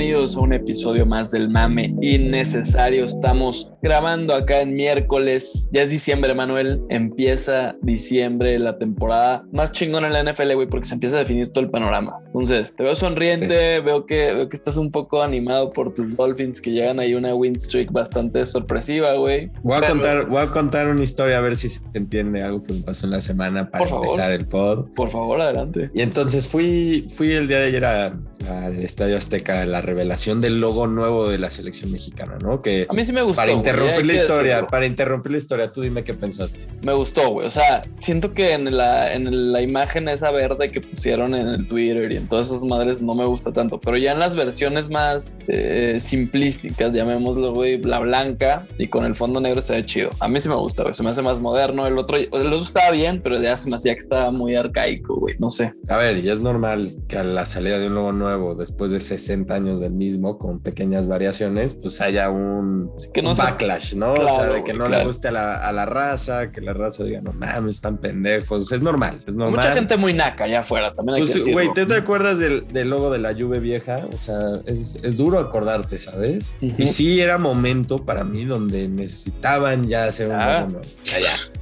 [0.00, 3.06] many bienvenidos a un episodio más del mame innecesario.
[3.06, 6.82] Estamos grabando acá en miércoles, ya es diciembre, Manuel.
[6.90, 11.50] Empieza diciembre, la temporada más chingona en la NFL, güey, porque se empieza a definir
[11.52, 12.18] todo el panorama.
[12.26, 16.60] Entonces, te veo sonriente, veo que, veo que estás un poco animado por tus Dolphins
[16.60, 19.50] que llegan ahí una win streak bastante sorpresiva, güey.
[19.62, 22.74] Voy a, contar, voy a contar una historia a ver si se entiende algo que
[22.74, 24.88] me pasó en la semana para empezar el pod.
[24.94, 25.90] Por favor, adelante.
[25.94, 30.86] Y entonces fui, fui el día de ayer al Estadio Azteca, la revelación del logo
[30.86, 32.62] nuevo de la selección mexicana, ¿no?
[32.62, 33.36] Que a mí sí me gustó.
[33.36, 36.66] Para interrumpir la historia, para interrumpir la historia, tú dime qué pensaste.
[36.82, 37.46] Me gustó, güey.
[37.46, 41.68] O sea, siento que en la, en la imagen esa verde que pusieron en el
[41.68, 44.90] Twitter y en todas esas madres no me gusta tanto, pero ya en las versiones
[44.90, 50.10] más eh, simplísticas, llamémoslo, güey, la blanca y con el fondo negro se ve chido.
[50.18, 50.94] A mí sí me gusta, güey.
[50.94, 51.86] Se me hace más moderno.
[51.86, 55.16] El otro, el otro estaba bien, pero ya se me hacía que estaba muy arcaico,
[55.16, 55.36] güey.
[55.38, 55.72] No sé.
[55.88, 59.00] A ver, ya es normal que a la salida de un logo nuevo, después de
[59.00, 62.90] 60 años del mismo, con pequeñas variaciones, pues haya un,
[63.36, 64.14] backlash, ¿no?
[64.14, 65.32] o sea, de que no le guste a
[65.72, 68.72] la, raza, que la raza diga, no mames, están pendejos.
[68.72, 69.56] Es normal, es normal.
[69.56, 71.16] Mucha gente muy naca allá afuera también.
[71.16, 74.06] Hay pues, güey, ¿te, acuerdas del, logo de la lluvia vieja?
[74.10, 76.54] O sea, es, duro acordarte, ¿sabes?
[76.60, 80.80] Y sí era momento para mí donde necesitaban ya hacer un logo nuevo.
[81.04, 81.18] Ya,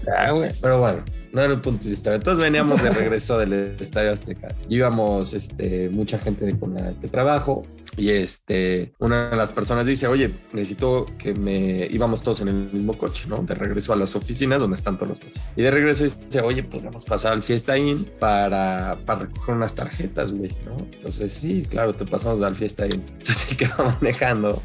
[0.07, 0.31] ya.
[0.31, 0.51] güey.
[0.61, 2.15] Pero bueno no era el punto de vista.
[2.15, 4.49] Entonces veníamos de regreso del Estadio Azteca.
[4.69, 7.63] Íbamos este, mucha gente de, con la que trabajo
[7.99, 12.73] y este, una de las personas dice, oye, necesito que me íbamos todos en el
[12.73, 13.39] mismo coche, ¿no?
[13.43, 15.43] De regreso a las oficinas donde están todos los coches.
[15.57, 20.33] Y de regreso dice, oye, podríamos pasar al Fiesta Inn para, para recoger unas tarjetas,
[20.33, 20.77] güey, ¿no?
[20.93, 23.03] Entonces, sí, claro, te pasamos al Fiesta Inn.
[23.19, 24.63] Entonces el que va manejando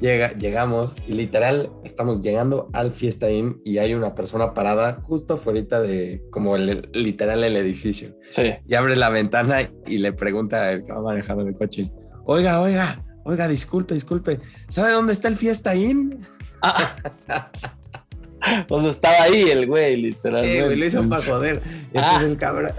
[0.00, 5.34] Llega, llegamos y literal estamos llegando al Fiesta Inn y hay una persona parada justo
[5.34, 8.08] afuera de como el, literal el edificio.
[8.26, 8.54] Sí.
[8.66, 11.90] Y abre la ventana y le pregunta el que va manejando el coche,
[12.24, 16.20] oiga, oiga, oiga, disculpe, disculpe, ¿sabe dónde está el Fiesta Inn?
[16.62, 16.96] Ah.
[18.68, 20.68] o sea, estaba ahí el güey, literalmente.
[20.68, 21.62] Sí, lo hizo para joder.
[21.92, 22.24] Entonces ah.
[22.24, 22.72] el cabrón,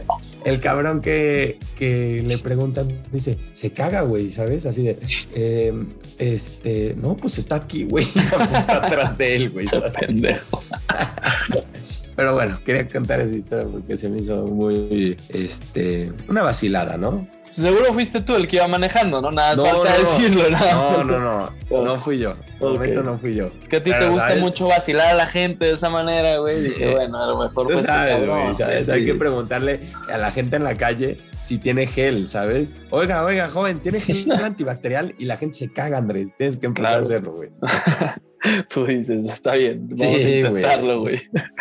[0.45, 4.65] el cabrón que, que le preguntan dice, se caga, güey, ¿sabes?
[4.65, 4.97] Así de,
[5.33, 8.07] em, este, no, pues está aquí, güey,
[8.67, 9.65] atrás de él, güey.
[9.99, 10.63] Pendejo.
[12.15, 17.27] Pero bueno, quería contar esa historia porque se me hizo muy, este, una vacilada, ¿no?
[17.55, 19.31] Seguro fuiste tú el que iba manejando, ¿no?
[19.31, 20.73] Nada, no, falta decirlo, nada.
[20.73, 22.35] No, no, no, no fui yo.
[22.59, 23.49] De momento no fui yo.
[23.61, 26.59] Es que a ti te gusta mucho vacilar a la gente de esa manera, güey.
[26.63, 27.67] Dije, bueno, a lo mejor.
[27.69, 28.89] Tú sabes, güey, ¿sabes?
[28.89, 29.79] Hay que preguntarle
[30.11, 32.73] a la gente en la calle si tiene gel, ¿sabes?
[32.89, 35.15] Oiga, oiga, joven, ¿tiene gel antibacterial?
[35.17, 36.35] Y la gente se caga, Andrés.
[36.37, 37.51] Tienes que empezar a hacerlo, güey.
[38.67, 41.19] Tú dices, está bien, vamos a intentarlo, güey.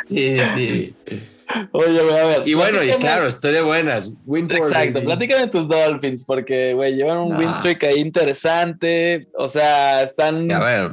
[0.09, 0.95] Sí, sí.
[1.73, 2.43] Oye, güey, a ver.
[2.49, 4.11] Y bueno, y claro, estoy de buenas.
[4.29, 9.27] Exacto, platícame tus Dolphins, porque, güey, llevan un win streak ahí interesante.
[9.37, 10.51] O sea, están.
[10.53, 10.93] A ver,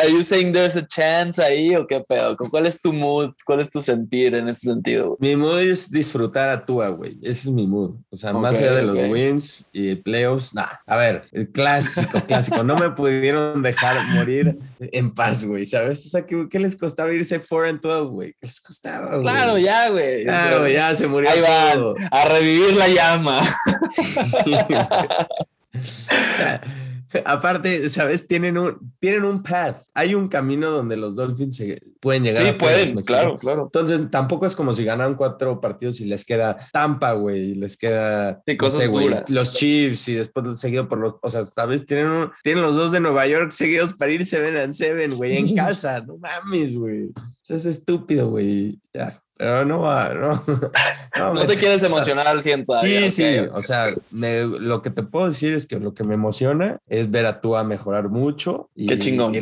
[0.00, 2.36] Are you saying there's a chance ahí o qué pedo?
[2.36, 3.32] ¿Cuál es tu mood?
[3.44, 5.16] ¿Cuál es tu sentir en ese sentido?
[5.18, 7.18] Mi mood es disfrutar a Tua, güey.
[7.20, 7.96] Ese es mi mood.
[8.08, 10.80] O sea, más allá de los wins y playoffs, nada.
[10.86, 12.62] A ver, el clásico, clásico.
[12.62, 16.06] No me pudieron dejar morir en paz, güey, ¿sabes?
[16.06, 18.32] O sea, ¿qué, les costaba irse 4 and 12, güey?
[18.34, 19.22] ¿Qué les costaba, güey?
[19.22, 20.22] Claro, ya, güey.
[20.22, 21.28] Claro, ya se murió.
[21.28, 23.42] Ahí van, a revivir la llama.
[27.24, 28.26] Aparte, ¿sabes?
[28.26, 29.82] Tienen un, tienen un path.
[29.94, 32.46] Hay un camino donde los Dolphins se pueden llegar.
[32.46, 33.64] Sí, pueden, claro, claro.
[33.64, 37.76] Entonces, tampoco es como si ganaran cuatro partidos y les queda Tampa, güey, y les
[37.76, 38.88] queda sí, cosas
[39.28, 41.86] los Chiefs y después seguido por los, o sea, ¿sabes?
[41.86, 45.54] Tienen, tienen los dos de Nueva York seguidos para ir 7 and 7, güey, en
[45.56, 46.00] casa.
[46.06, 47.10] no mames, güey.
[47.42, 48.80] Eso es estúpido, güey.
[48.92, 49.22] Ya.
[49.38, 50.44] Pero no va, no.
[51.18, 52.74] No, te quieres emocionar al ciento.
[52.82, 53.38] Sí, sí.
[53.52, 57.26] O sea, lo que te puedo decir es que lo que me emociona es ver
[57.26, 58.70] a Tua mejorar mucho.
[58.74, 59.32] Y, Qué chingón.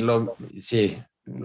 [0.59, 0.99] sí,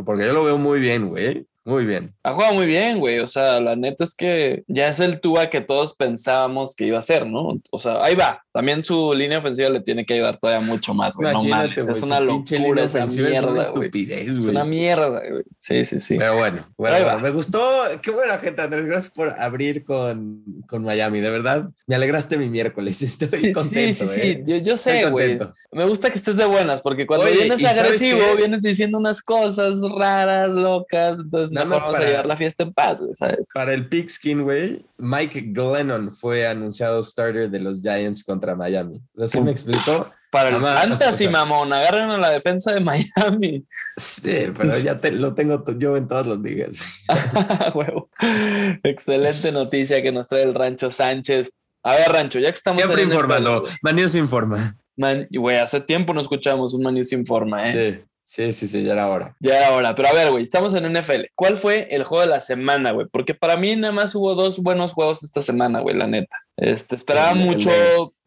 [0.05, 1.47] porque yo lo veo muy bien, güey.
[1.63, 2.15] Muy bien.
[2.23, 3.19] Ha jugado muy bien, güey.
[3.19, 6.97] O sea, la neta es que ya es el Tua que todos pensábamos que iba
[6.97, 7.59] a ser, ¿no?
[7.71, 8.43] O sea, ahí va.
[8.51, 11.31] También su línea ofensiva le tiene que ayudar todavía mucho más, güey.
[11.31, 14.39] No mames, es una locura esa mierda, es una estupidez, güey.
[14.39, 15.43] Es una mierda, güey.
[15.57, 16.17] Sí, sí, sí.
[16.17, 17.61] Pero bueno, bueno, me gustó.
[18.01, 18.87] Qué buena gente, Andrés.
[18.87, 21.21] Gracias por abrir con, con Miami.
[21.21, 23.01] De verdad, me alegraste mi miércoles.
[23.01, 23.93] Estoy sí, contento.
[23.93, 24.21] Sí, sí, sí.
[24.21, 24.43] ¿eh?
[24.45, 25.39] Yo, yo sé, güey.
[25.71, 30.49] Me gusta que estés de buenas, porque cuando vienes agresivo, vienes diciendo unas cosas raras,
[30.49, 31.19] locas.
[31.19, 33.47] Entonces, Nada más vamos para, a llevar la fiesta en paz, güey, ¿sabes?
[33.53, 38.97] Para el Pigskin, güey, Mike Glennon fue anunciado starter de los Giants contra Miami.
[38.97, 40.11] O sea, ¿sí me explicó?
[40.31, 43.65] Para el fantasy, mamón, agarren a la defensa de Miami.
[43.97, 46.77] Sí, pero ya lo tengo yo en todos los ligas.
[48.83, 51.51] Excelente noticia que nos trae el Rancho Sánchez.
[51.83, 54.77] A ver, Rancho, ya que estamos Siempre informando, Maníos informa.
[54.95, 57.99] Man, güey, hace tiempo no escuchamos un Man sin forma, ¿eh?
[57.99, 58.05] Sí,
[58.53, 59.35] sí, sí, ya era hora.
[59.39, 59.93] Ya era hora.
[59.93, 61.31] Pero a ver, güey, estamos en NFL.
[61.35, 63.07] ¿Cuál fue el juego de la semana, güey?
[63.11, 66.37] Porque para mí nada más hubo dos buenos juegos esta semana, güey, la neta.
[66.61, 67.71] Este, esperaba mucho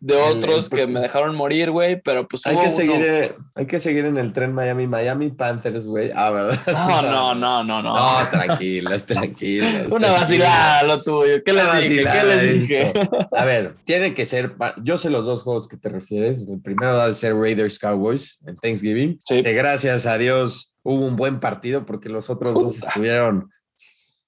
[0.01, 3.79] de otros que me dejaron morir, güey, pero pues hay que seguir eh, hay que
[3.79, 6.11] seguir en el tren Miami Miami Panthers, güey.
[6.13, 6.59] Ah, ¿verdad?
[6.67, 7.95] No, no, no, no, no.
[7.95, 9.87] No, tranquilas, tranquilas.
[9.89, 11.45] Una vacilada lo tuyo.
[11.45, 12.05] ¿Qué les dije?
[12.05, 12.93] ¿Qué les dije?
[13.31, 16.49] A ver, tiene que ser yo sé los dos juegos que te refieres.
[16.49, 19.21] El primero va a ser Raiders Cowboys en Thanksgiving.
[19.29, 19.43] Sí.
[19.43, 23.54] Que gracias a Dios hubo un buen partido porque los otros dos estuvieron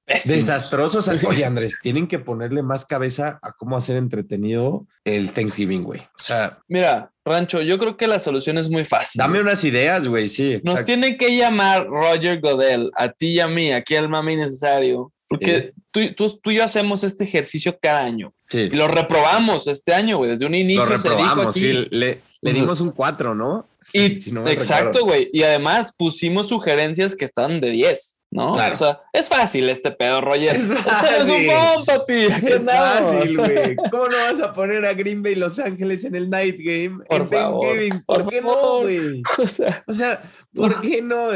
[0.06, 1.08] Desastrosos.
[1.24, 6.00] Oye, Andrés, tienen que ponerle más cabeza a cómo hacer entretenido el Thanksgiving, güey.
[6.00, 9.18] O sea, mira, Rancho, yo creo que la solución es muy fácil.
[9.18, 10.60] Dame unas ideas, güey, sí.
[10.64, 15.12] Nos tiene que llamar Roger Godel, a ti y a mí, aquí al mami necesario,
[15.28, 18.32] porque tú, tú, y yo hacemos este ejercicio cada año.
[18.48, 18.68] Sí.
[18.72, 20.30] Y lo reprobamos este año, güey.
[20.30, 21.88] Desde un inicio lo reprobamos, se dijo aquí, sí.
[21.90, 23.66] Le, le dimos un 4, ¿no?
[23.92, 24.06] y,
[24.50, 25.30] exacto, güey.
[25.32, 28.15] Y además pusimos sugerencias que están de 10.
[28.36, 28.52] ¿No?
[28.52, 30.54] O sea, es fácil este pedo, Roger.
[30.54, 31.48] Es fácil.
[31.78, 32.24] un papi.
[32.24, 33.76] Es fácil, güey.
[33.90, 37.22] ¿Cómo no vas a poner a Green Bay Los Ángeles en el night game por
[37.22, 38.02] en Thanksgiving?
[38.04, 39.22] ¿Por, qué no, güey?
[39.38, 40.22] O sea, o sea,
[40.54, 41.30] ¿por qué no?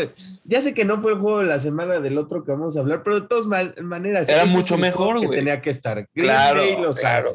[0.51, 2.81] Ya sé que no fue el juego de la semana del otro que vamos a
[2.81, 4.29] hablar, pero de todas maneras.
[4.29, 5.39] Era mucho mejor, güey.
[5.39, 6.09] Tenía que estar.
[6.13, 7.35] Green claro, Bay Los claro.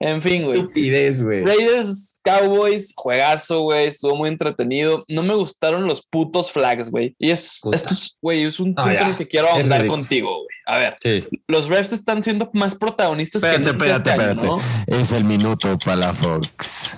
[0.00, 0.58] En fin, güey.
[0.58, 1.44] Estupidez, güey.
[1.44, 5.04] Raiders Cowboys, juegazo, güey, estuvo muy entretenido.
[5.06, 7.14] No me gustaron los putos flags, güey.
[7.20, 10.55] Y es, esto es, güey, es un punto en el que quiero hablar contigo, güey.
[10.68, 10.96] A ver,
[11.46, 14.46] los refs están siendo más protagonistas que nunca espérate, este espérate.
[14.48, 14.60] ¿no?
[14.88, 16.96] Es el minuto para Fox.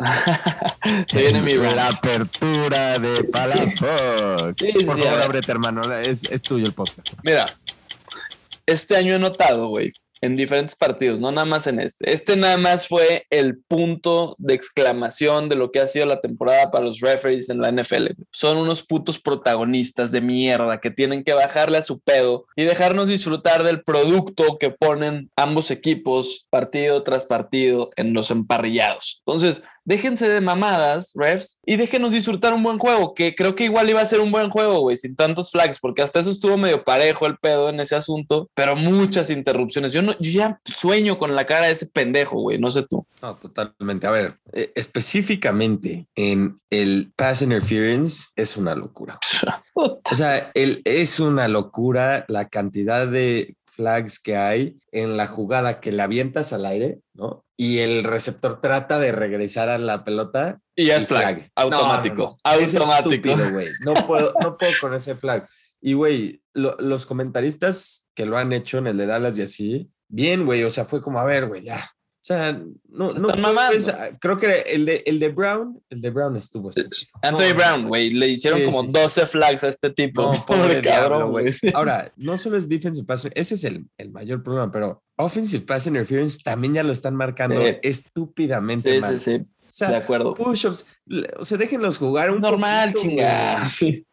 [1.08, 4.54] Se viene mi La apertura de Palafox.
[4.58, 4.72] Sí.
[4.86, 5.82] Por favor, ábrete, hermano.
[5.92, 7.10] Es, es tuyo el podcast.
[7.22, 7.44] Mira,
[8.64, 12.12] este año he notado, güey, en diferentes partidos, no nada más en este.
[12.12, 16.70] Este nada más fue el punto de exclamación de lo que ha sido la temporada
[16.70, 18.08] para los referees en la NFL.
[18.32, 23.08] Son unos putos protagonistas de mierda que tienen que bajarle a su pedo y dejarnos
[23.08, 29.22] disfrutar del producto que ponen ambos equipos partido tras partido en los emparrillados.
[29.26, 33.88] Entonces, déjense de mamadas, refs, y déjenos disfrutar un buen juego, que creo que igual
[33.88, 36.85] iba a ser un buen juego, güey, sin tantos flags, porque hasta eso estuvo medio
[36.85, 39.94] parejo el pedo en ese asunto, pero muchas interrupciones.
[39.94, 43.06] Yo, no, yo ya sueño con la cara de ese pendejo, güey, no sé tú.
[43.23, 44.06] No, totalmente.
[44.06, 49.19] A ver, eh, específicamente en el pass interference es una locura.
[49.75, 55.78] o sea, el, es una locura la cantidad de flags que hay en la jugada
[55.78, 57.44] que la avientas al aire, ¿no?
[57.56, 60.60] Y el receptor trata de regresar a la pelota.
[60.75, 61.48] Y ya es flag.
[61.54, 62.36] Automático.
[62.42, 63.36] automático.
[63.84, 65.48] No puedo, no puedo con ese flag.
[65.80, 70.44] Y, güey, los comentaristas que lo han hecho en el de Dallas y así, bien,
[70.44, 71.88] güey, o sea, fue como, a ver, güey, ya,
[72.20, 72.52] sea,
[72.88, 73.54] no, no
[74.20, 76.70] creo que el de, el de Brown, el de Brown estuvo.
[77.22, 80.30] Anthony Brown, güey, le hicieron como 12 flags a este tipo.
[80.46, 81.46] pobre cabrón, güey.
[81.74, 85.86] Ahora, no solo es defensive pass, ese es el, el, mayor problema, pero offensive pass
[85.86, 90.34] interference también ya lo están marcando estúpidamente sí, Sí, sí, de acuerdo.
[90.34, 90.86] Push-ups,
[91.38, 93.64] o sea, déjenlos jugar un Normal, chingada.
[93.64, 94.06] Sí.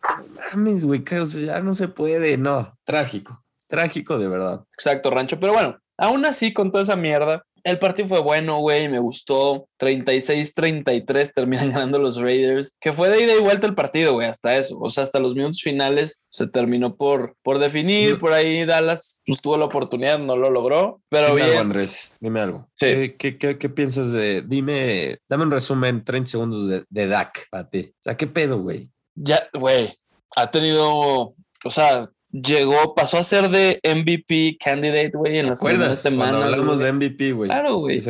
[0.53, 2.77] Mames, güey, o sea, ya no se puede, no.
[2.83, 4.63] Trágico, trágico de verdad.
[4.73, 8.88] Exacto, Rancho, pero bueno, aún así, con toda esa mierda, el partido fue bueno, güey,
[8.88, 9.67] me gustó.
[9.79, 14.55] 36-33 terminan ganando los Raiders, que fue de ida y vuelta el partido, güey, hasta
[14.55, 14.77] eso.
[14.79, 18.19] O sea, hasta los minutos finales se terminó por, por definir.
[18.19, 21.50] Por ahí Dallas pues, tuvo la oportunidad, no lo logró, pero dime bien.
[21.50, 22.69] Algo, Andrés, dime algo.
[22.77, 27.91] ¿Qué, qué, piensas de, dime, dame un resumen, 30 segundos de, de Dak para ti?
[27.91, 28.91] O sea, ¿qué pedo, güey?
[29.15, 29.91] Ya, güey,
[30.36, 32.07] ha tenido, o sea,
[32.42, 36.38] llegó, pasó a ser de MVP candidate, güey, en las primeras semanas.
[36.38, 37.50] Cuando hablamos de MVP, güey.
[37.50, 38.01] Claro, güey.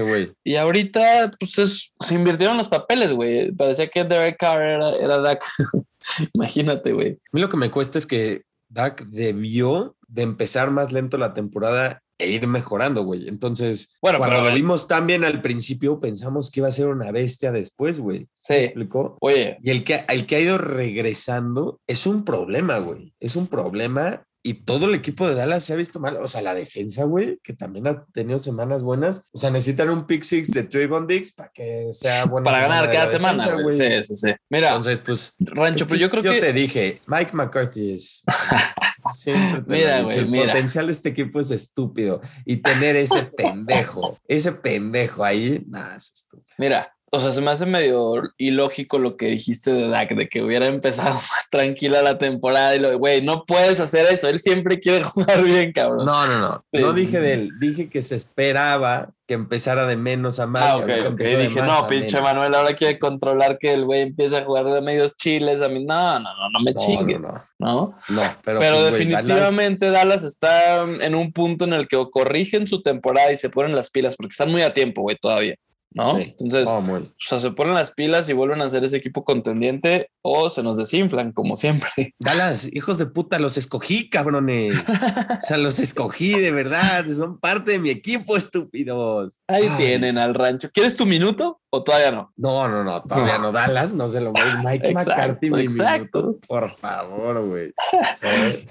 [0.43, 3.51] Y ahorita, pues se invirtieron los papeles, güey.
[3.51, 5.43] Parecía que Derek Carr era, era Dak.
[6.33, 7.11] Imagínate, güey.
[7.11, 11.33] A mí lo que me cuesta es que Dak debió de empezar más lento la
[11.33, 13.27] temporada e ir mejorando, güey.
[13.27, 17.11] Entonces, bueno, cuando lo vimos tan bien al principio, pensamos que iba a ser una
[17.11, 18.27] bestia después, güey.
[18.33, 18.53] Sí.
[18.53, 19.17] ¿Me explicó?
[19.21, 19.57] Oye.
[19.61, 23.13] Y el que, el que ha ido regresando es un problema, güey.
[23.19, 26.17] Es un problema y todo el equipo de Dallas se ha visto mal.
[26.17, 29.23] O sea, la defensa, güey, que también ha tenido semanas buenas.
[29.31, 32.45] O sea, necesitan un pick six de Trayvon Diggs para que sea bueno.
[32.45, 33.75] Para ganar cada semana, güey.
[33.75, 34.35] Sí, sí, sí.
[34.51, 34.67] Mira.
[34.67, 35.33] Entonces, pues.
[35.39, 36.35] Rancho, pero yo creo que.
[36.35, 38.23] Yo te dije, Mike McCarthy es.
[39.15, 42.21] Siempre mira, güey, el potencial de este equipo es estúpido.
[42.45, 46.55] Y tener ese pendejo, ese pendejo ahí, nada, es estúpido.
[46.57, 50.43] Mira, o sea, se me hace medio ilógico lo que dijiste de Dak, de que
[50.43, 54.39] hubiera empezado más tranquila la temporada y lo de, güey, no puedes hacer eso, él
[54.39, 56.05] siempre quiere jugar bien, cabrón.
[56.05, 60.39] No, no, no, no dije de él, dije que se esperaba que empezara de menos
[60.39, 60.63] a más.
[60.63, 61.19] Ah, ok, ok.
[61.19, 65.17] Dije, no, pinche Manuel ahora quiere controlar que el güey empiece a jugar de medios
[65.17, 65.61] chiles.
[65.61, 67.27] A mí, no, no, no, no me chingues.
[67.57, 68.21] No, no.
[68.43, 70.23] pero, pero pues, definitivamente Dallas...
[70.23, 73.89] está en un punto en el que o corrigen su temporada y se ponen las
[73.89, 75.55] pilas porque están muy a tiempo, güey, todavía.
[75.95, 76.19] ¿No?
[76.19, 80.11] Entonces, oh, o sea, se ponen las pilas y vuelven a ser ese equipo contendiente
[80.21, 82.13] o se nos desinflan, como siempre.
[82.19, 84.75] Dallas, hijos de puta, los escogí, cabrones.
[84.77, 89.39] o sea, los escogí de verdad, son parte de mi equipo, estúpidos.
[89.47, 90.69] Ahí tienen al rancho.
[90.73, 92.31] ¿Quieres tu minuto o todavía no?
[92.37, 93.51] No, no, no, todavía no.
[93.51, 94.41] Dallas, no se lo voy.
[94.63, 96.39] Mike McCarthy, mi minuto.
[96.47, 97.73] Por favor, güey.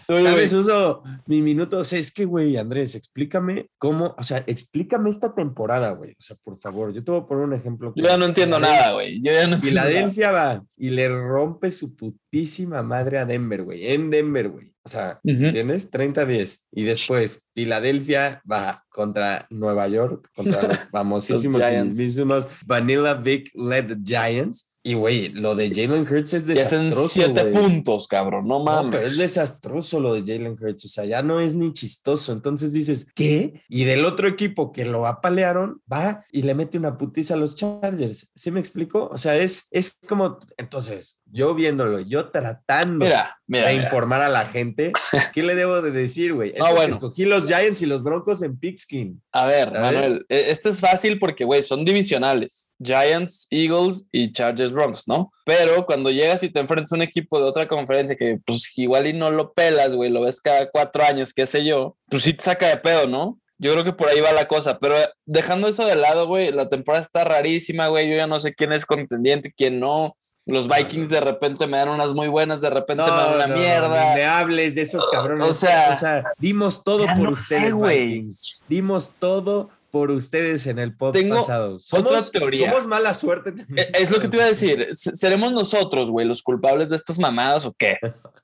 [0.07, 0.53] ¿Sabes?
[0.55, 1.79] Uso mi minuto.
[1.79, 6.13] O sea, es que, güey, Andrés, explícame cómo, o sea, explícame esta temporada, güey.
[6.13, 7.93] O sea, por favor, yo te voy a poner un ejemplo.
[7.95, 9.21] Yo ya no entiendo nada, güey.
[9.23, 13.93] Yo ya no entiendo Filadelfia va y le rompe su putísima madre a Denver, güey.
[13.93, 14.74] En Denver, güey.
[14.87, 15.91] O sea, ¿entiendes?
[15.91, 16.67] 30-10.
[16.73, 23.97] Y después, Filadelfia va contra Nueva York, contra los famosísimos y mismísimos Vanilla Vic led
[24.05, 24.74] Giants.
[24.87, 27.09] Y güey, lo de Jalen Hurts es desastroso.
[27.09, 28.91] siete puntos, cabrón, no mames.
[28.91, 30.85] pero es desastroso lo de Jalen Hurts.
[30.85, 32.33] O sea, ya no es ni chistoso.
[32.33, 33.63] Entonces dices, ¿qué?
[33.71, 37.57] Y del otro equipo que lo apalearon, va y le mete una putiza a los
[37.57, 38.31] Chargers.
[38.35, 39.09] ¿Sí me explico?
[39.11, 43.07] O sea, es, es como, entonces, yo viéndolo, yo tratando
[43.47, 44.93] de informar a la gente,
[45.33, 46.53] ¿qué le debo de decir, güey?
[46.61, 46.93] Ah, bueno.
[46.93, 49.23] Escogí los Giants y los Broncos en Pigskin.
[49.33, 52.73] A ver, Manuel, e, este es fácil porque, güey, son divisionales.
[52.83, 55.31] Giants, Eagles y Chargers Broncos, ¿no?
[55.45, 59.07] Pero cuando llegas y te enfrentas a un equipo de otra conferencia que, pues, igual
[59.07, 62.35] y no lo pelas, güey, lo ves cada cuatro años, qué sé yo, pues sí
[62.35, 63.39] te saca de pedo, ¿no?
[63.57, 66.69] Yo creo que por ahí va la cosa, pero dejando eso de lado, güey, la
[66.69, 68.11] temporada está rarísima, güey.
[68.11, 70.17] Yo ya no sé quién es contendiente, quién no.
[70.45, 73.89] Los Vikings de repente me dan unas muy buenas, de repente me dan una mierda.
[73.89, 75.49] No me hables de esos cabrones.
[75.49, 78.65] O sea, dimos todo por ustedes, Vikings.
[78.69, 81.79] Dimos todo por ustedes en el podcast pasado.
[81.79, 82.69] Somos, otra teoría.
[82.69, 83.55] Somos mala suerte.
[83.77, 84.89] E, es lo que te iba a decir.
[84.91, 87.99] ¿Seremos nosotros, güey, los culpables de estas mamadas o qué?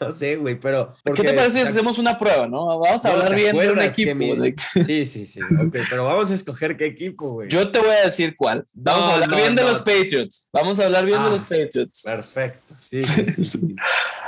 [0.00, 0.92] No sé, güey, pero.
[1.14, 2.76] ¿Qué te parece si hacemos una prueba, no?
[2.80, 4.18] Vamos a hablar bien de un equipo.
[4.84, 5.38] Sí, sí, sí.
[5.70, 7.48] pero vamos a escoger qué equipo, güey.
[7.48, 8.66] Yo te voy a decir cuál.
[8.72, 10.48] Vamos a hablar bien de los Patriots.
[10.52, 12.02] Vamos a hablar bien de ah, los Patriots.
[12.04, 12.74] Perfecto.
[12.76, 13.76] Sí, sí, sí.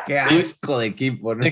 [0.07, 1.45] qué asco de equipo, ¿no?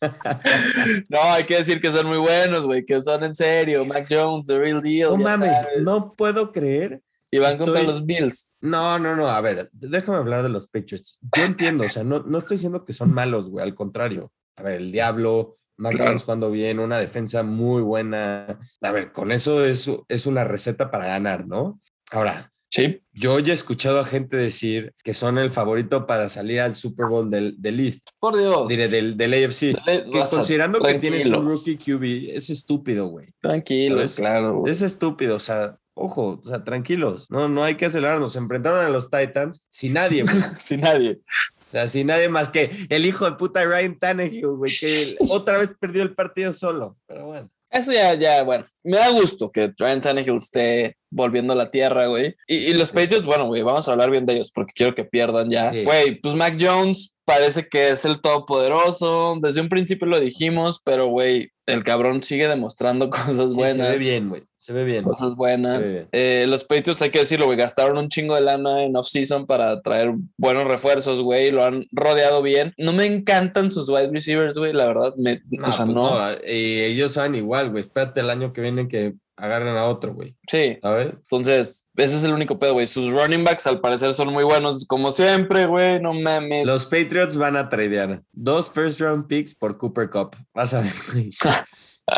[1.08, 3.84] no, hay que decir que son muy buenos, güey, que son en serio.
[3.84, 5.10] Mac Jones, the real deal.
[5.10, 8.52] No mames, no puedo creer y van contra los Bills.
[8.60, 9.28] No, no, no.
[9.28, 11.18] A ver, déjame hablar de los Patriots.
[11.36, 13.64] Yo entiendo, o sea, no, no estoy diciendo que son malos, güey.
[13.64, 14.32] Al contrario.
[14.56, 18.58] A ver, el Diablo, Mac Jones cuando bien, una defensa muy buena.
[18.80, 21.80] A ver, con eso es, es una receta para ganar, ¿no?
[22.10, 23.00] Ahora, sí.
[23.12, 27.06] yo ya he escuchado a gente decir que son el favorito para salir al Super
[27.06, 28.10] Bowl del, del East.
[28.18, 28.68] Por Dios.
[28.68, 29.74] Diré, del, del AFC.
[29.84, 33.28] que considerando que tienes un rookie QB, es estúpido, güey.
[33.40, 34.64] Tranquilo, claro.
[34.66, 38.32] Es estúpido, o sea, ojo, o sea, tranquilos, no, no hay que acelerarnos.
[38.32, 40.24] Se enfrentaron a los Titans sin nadie,
[40.60, 41.20] sin nadie.
[41.68, 45.58] O sea, sin nadie más que el hijo de puta Ryan Tannehill, güey, que otra
[45.58, 46.96] vez perdió el partido solo.
[47.06, 47.50] Pero bueno.
[47.70, 52.06] Eso ya, ya, bueno, me da gusto que Ryan Tannehill esté volviendo a la tierra,
[52.06, 52.36] güey.
[52.46, 55.50] Y, los Patriots, bueno, güey, vamos a hablar bien de ellos porque quiero que pierdan
[55.50, 55.70] ya.
[55.70, 59.38] Güey, pues Mac Jones parece que es el todopoderoso.
[59.40, 63.86] Desde un principio lo dijimos, pero, güey, el cabrón sigue demostrando cosas buenas.
[63.86, 64.42] se ve bien, güey.
[64.56, 65.04] Se ve bien.
[65.04, 65.94] Cosas buenas.
[66.12, 69.80] Eh, los Patriots, hay que decirlo, güey, gastaron un chingo de lana en off-season para
[69.82, 71.50] traer buenos refuerzos, güey.
[71.50, 72.72] Lo han rodeado bien.
[72.78, 75.14] No me encantan sus wide receivers, güey, la verdad.
[75.16, 76.12] Me, o sea, pues no.
[76.46, 77.82] Y ellos saben igual, güey.
[77.82, 80.36] Espérate el año que viene que agarren a otro, güey.
[80.48, 80.78] Sí.
[80.82, 81.18] ver.
[81.22, 82.86] Entonces, ese es el único pedo, güey.
[82.86, 86.00] Sus running backs al parecer son muy buenos, como siempre, güey.
[86.00, 86.66] No mames.
[86.66, 90.36] Los Patriots van a tradear dos first round picks por Cooper Cup.
[90.54, 91.30] Vas a ver, güey.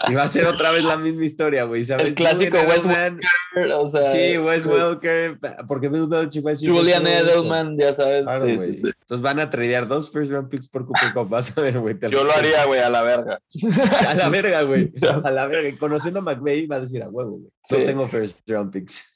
[0.09, 1.85] Y va a ser otra vez la misma historia, güey.
[1.99, 4.05] El clásico Wes Welker, o sea.
[4.05, 6.55] Sí, Wes Welker, porque Bill Belichick va a.
[6.55, 8.27] Julian Edelman, ya sabes.
[8.41, 11.29] sí, sí, sí, Entonces van a tradear dos first round picks por Cooper Cup.
[11.29, 11.99] Vas a ver, güey.
[12.13, 13.43] Yo lo haría, güey, a la verga.
[14.09, 14.93] a la verga, güey.
[15.25, 15.77] A la verga.
[15.81, 17.51] Conociendo a McVeigh va a decir a huevo, güey.
[17.73, 19.13] No tengo first round picks.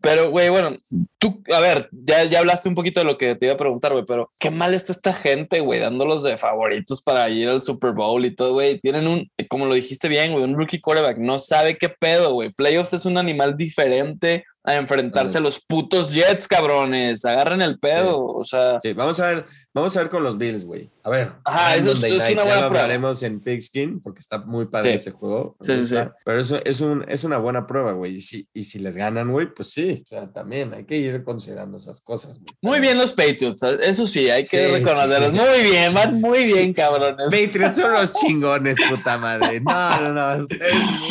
[0.00, 0.76] Pero, güey, bueno,
[1.18, 3.92] tú, a ver, ya, ya hablaste un poquito de lo que te iba a preguntar,
[3.92, 7.92] güey, pero qué mal está esta gente, güey, dándolos de favoritos para ir al Super
[7.92, 8.80] Bowl y todo, güey.
[8.80, 12.50] Tienen un, como lo dijiste bien, güey, un rookie quarterback, no sabe qué pedo, güey.
[12.52, 17.24] Playoffs es un animal diferente a enfrentarse a los putos Jets, cabrones.
[17.24, 18.78] Agarren el pedo, o sea.
[18.82, 20.90] Sí, vamos a ver, Vamos a ver con los Bills, güey.
[21.04, 21.32] A ver.
[21.44, 22.66] Ajá, eso es, es, una buena prueba.
[22.66, 25.56] hablaremos en Pigskin porque está muy padre ese juego.
[25.60, 25.96] Sí, sí, sí.
[26.24, 28.16] Pero eso es, un, es una buena prueba, güey.
[28.16, 30.02] Y si, y si les ganan, güey, pues sí.
[30.04, 32.48] O sea, también hay que ir considerando esas cosas, güey.
[32.62, 33.62] Muy bien los Patriots.
[33.62, 35.32] Eso sí, hay que reconocerlos.
[35.32, 37.26] Muy bien, van muy bien, cabrones.
[37.26, 39.60] Patriots son los chingones, puta madre.
[39.60, 40.46] No, no, no.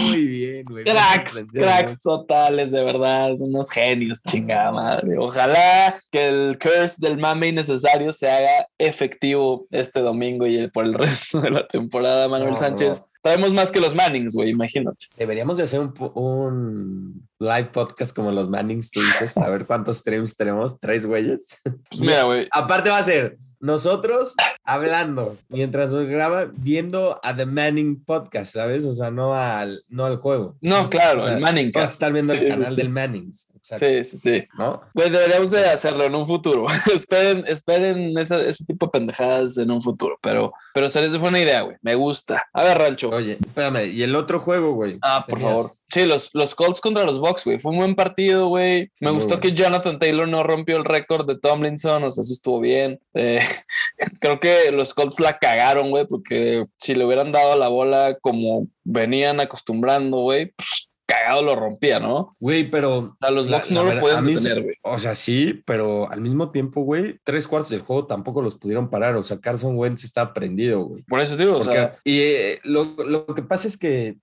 [0.09, 0.83] muy bien, güey.
[0.83, 3.31] Cracks, cracks totales, de verdad.
[3.39, 5.17] Unos genios, chingada madre.
[5.17, 10.93] Ojalá que el curse del mame innecesario se haga efectivo este domingo y por el
[10.95, 13.05] resto de la temporada, Manuel Sánchez.
[13.23, 15.05] Sabemos más que los Mannings, güey, imagínate.
[15.17, 19.97] Deberíamos de hacer un, un, live podcast como los Mannings, tú dices, para ver cuántos
[19.97, 20.79] streams tenemos.
[20.79, 21.57] ¿Tres güeyes?
[21.89, 22.47] Pues mira, güey.
[22.51, 28.85] Aparte va a ser nosotros hablando mientras nos graban, viendo a The Manning Podcast, ¿sabes?
[28.85, 30.55] O sea, no al, no al juego.
[30.61, 31.71] No, claro, el Manning.
[31.73, 33.47] Vas a estar viendo el canal del Mannings.
[33.61, 34.43] Sí, sí, sí.
[34.57, 34.81] ¿No?
[34.93, 36.65] Güey, deberíamos de hacerlo en un futuro.
[36.93, 40.17] esperen esperen ese, ese, tipo de pendejadas en un futuro.
[40.21, 41.77] Pero, pero se les fue una idea, güey.
[41.81, 42.47] Me gusta.
[42.53, 43.09] A ver, Rancho.
[43.09, 43.87] Oye, espérame.
[43.91, 44.97] ¿Y el otro juego, güey?
[45.01, 45.78] Ah, por favor.
[45.91, 47.59] Sí, los, los Colts contra los Bucks, güey.
[47.59, 48.91] Fue un buen partido, güey.
[48.99, 52.59] Me gustó que Jonathan Taylor no rompió el récord de Tomlinson, o sea, eso estuvo
[52.59, 52.99] bien.
[53.15, 53.39] Eh,
[54.19, 58.67] creo que los Colts la cagaron, güey, porque si le hubieran dado la bola como
[58.83, 62.33] venían acostumbrando, güey, pues cagado lo rompía, ¿no?
[62.39, 63.17] Güey, pero.
[63.19, 64.75] A los Bucks no lo pueden detener, güey.
[64.83, 68.89] O sea, sí, pero al mismo tiempo, güey, tres cuartos del juego tampoco los pudieron
[68.89, 69.15] parar.
[69.15, 71.01] O sea, Carson Wentz está prendido, güey.
[71.03, 71.97] Por eso digo, o sea.
[72.03, 74.17] Y eh, lo, lo, que pasa es que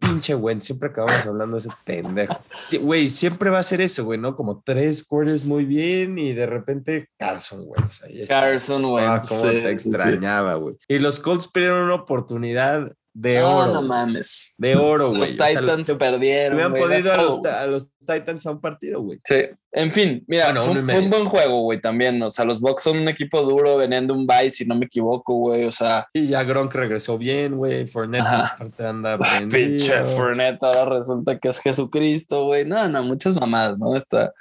[0.00, 2.36] pinche Wentz, siempre acabamos hablando de ese pendejo.
[2.80, 4.34] Güey, siempre va a ser eso, güey, ¿no?
[4.34, 8.02] Como tres quarters muy bien y de repente Carson Wentz.
[8.28, 9.26] Carson Wentz.
[9.26, 10.76] Ah, cómo te extrañaba, güey.
[10.88, 13.72] Y los Colts perdieron una oportunidad de oro.
[13.72, 14.54] No mames.
[14.58, 15.20] De oro, güey.
[15.20, 16.56] Los Titans perdieron.
[16.56, 19.20] Me han podido a los, a los, Titans a un partido, güey.
[19.24, 19.36] Sí.
[19.70, 22.20] En fin, mira, fue, un, buen juego, güey, también.
[22.22, 24.86] O sea, los Bucks son un equipo duro, venían de un bye, si no me
[24.86, 25.64] equivoco, güey.
[25.64, 26.06] O sea.
[26.12, 27.86] Sí, ya Gronk regresó bien, güey.
[27.86, 29.16] Fournette aparte anda
[29.48, 32.64] Pinche Fournette ahora resulta que es Jesucristo, güey.
[32.64, 33.94] No, no, muchas mamadas, ¿no?
[33.94, 34.32] Esta,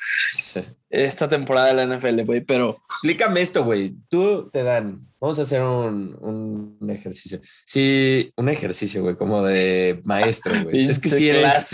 [0.90, 2.78] esta temporada de la NFL, güey, pero.
[2.96, 3.96] Explícame esto, güey.
[4.10, 7.40] Tú te dan Vamos a hacer un, un ejercicio.
[7.66, 10.90] Sí, un ejercicio, güey, como de maestro, güey.
[10.90, 11.70] es que si eres,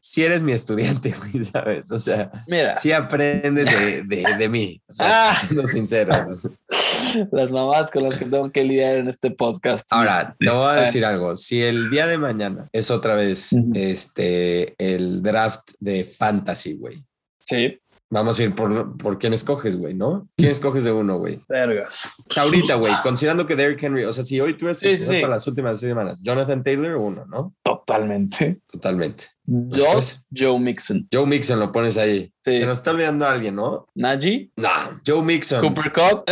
[0.00, 1.92] si eres, mi estudiante, güey, ¿sabes?
[1.92, 2.74] O sea, Mira.
[2.76, 5.34] sí aprendes de, de, de mí, o sea, ah.
[5.36, 6.48] siendo sinceros.
[7.30, 9.86] Las mamás con las que tengo que lidiar en este podcast.
[9.90, 11.36] Ahora, te voy a decir algo.
[11.36, 17.04] Si el día de mañana es otra vez este el draft de fantasy, güey.
[17.46, 17.78] Sí.
[18.08, 20.28] Vamos a ir por, por quién escoges, güey, ¿no?
[20.36, 21.40] ¿Quién escoges de uno, güey?
[21.48, 22.12] Vergas.
[22.36, 25.80] Ahorita, güey, considerando que Derrick Henry, o sea, si hoy tú sí, para las últimas
[25.80, 27.54] seis semanas, Jonathan Taylor o uno, ¿no?
[27.62, 28.60] Totalmente.
[28.70, 29.35] Totalmente.
[29.46, 30.00] Yo,
[30.36, 31.08] Joe Mixon.
[31.12, 32.32] Joe Mixon lo pones ahí.
[32.44, 33.86] Se nos está olvidando alguien, ¿no?
[33.94, 34.50] Najee.
[34.56, 35.60] No, Joe Mixon.
[35.60, 36.24] Cooper Cup.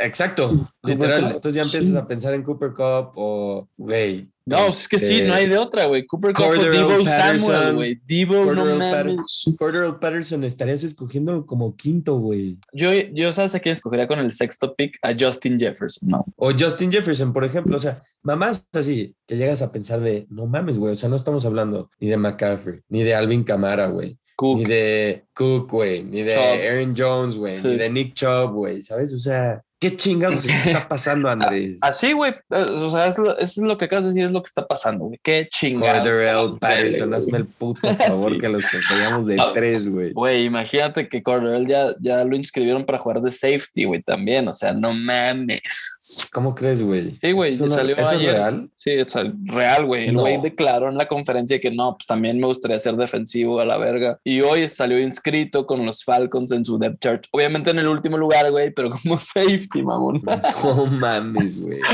[0.00, 1.32] Exacto, literal.
[1.34, 5.34] Entonces ya empiezas a pensar en Cooper Cup o, güey, no, es que sí, no
[5.34, 6.06] hay de otra, güey.
[6.06, 8.00] Cooper Cup o Debo Samuel, güey.
[8.06, 9.16] Debo, no mames.
[9.58, 12.56] Cordero Patterson estarías escogiendo como quinto, güey.
[12.72, 14.98] Yo, yo, ¿sabes a quién escogería con el sexto pick?
[15.02, 16.24] A Justin Jefferson, ¿no?
[16.36, 17.76] O Justin Jefferson, por ejemplo.
[17.76, 20.92] O sea, mamás así, que llegas a pensar de, no mames, güey.
[20.94, 24.18] O sea, no estamos hablando ni de McCaffrey, ni de Alvin Camara, güey.
[24.38, 26.02] Ni de Cook, güey.
[26.02, 27.54] Ni de Aaron Jones, güey.
[27.62, 28.82] Ni de Nick Chubb, güey.
[28.82, 29.14] ¿Sabes?
[29.14, 31.78] O sea, ¿Qué chingados está pasando, Andrés?
[31.82, 32.32] Así, güey.
[32.50, 35.20] O sea, eso es lo que acabas de decir, es lo que está pasando, güey.
[35.22, 36.02] Qué chingados.
[36.02, 40.12] Corderell Patterson, hazme el puto favor que los que de ah, tres, güey.
[40.12, 44.48] Güey, imagínate que Corderell ya, ya lo inscribieron para jugar de safety, güey, también.
[44.48, 46.28] O sea, no mames.
[46.32, 47.16] ¿Cómo crees, güey?
[47.20, 48.70] Sí, güey, salió ¿Es real?
[48.76, 50.08] Sí, es real, güey.
[50.08, 53.66] El güey declaró en la conferencia que no, pues también me gustaría ser defensivo a
[53.66, 54.18] la verga.
[54.24, 57.26] Y hoy salió inscrito con los Falcons en su depth chart.
[57.30, 60.22] Obviamente en el último lugar, güey, pero como safety mamón.
[60.64, 61.80] No mames, güey.
[61.80, 61.84] o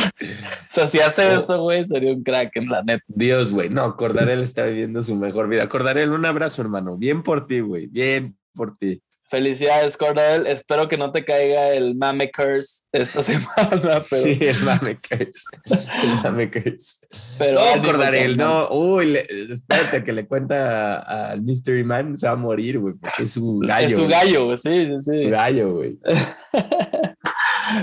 [0.68, 3.04] sea, si hace eso, güey, sería un crack en la neta.
[3.08, 3.68] Dios, güey.
[3.68, 5.68] No, Cordarel está viviendo su mejor vida.
[5.68, 6.96] Cordarel, un abrazo, hermano.
[6.96, 7.86] Bien por ti, güey.
[7.86, 9.02] Bien por ti.
[9.32, 10.46] Felicidades, Cordell.
[10.46, 14.02] Espero que no te caiga el mame curse esta semana.
[14.02, 15.44] Sí, el mame curse.
[15.64, 17.06] El mame curse.
[17.38, 18.68] Pero no, Cordarel, no.
[18.68, 20.98] Uy, espérate que le cuenta
[21.30, 23.86] al Mystery Man, se va a morir, güey, porque es su gallo.
[23.88, 25.24] Es su gallo, sí, sí, sí.
[25.24, 25.98] Su gallo, güey.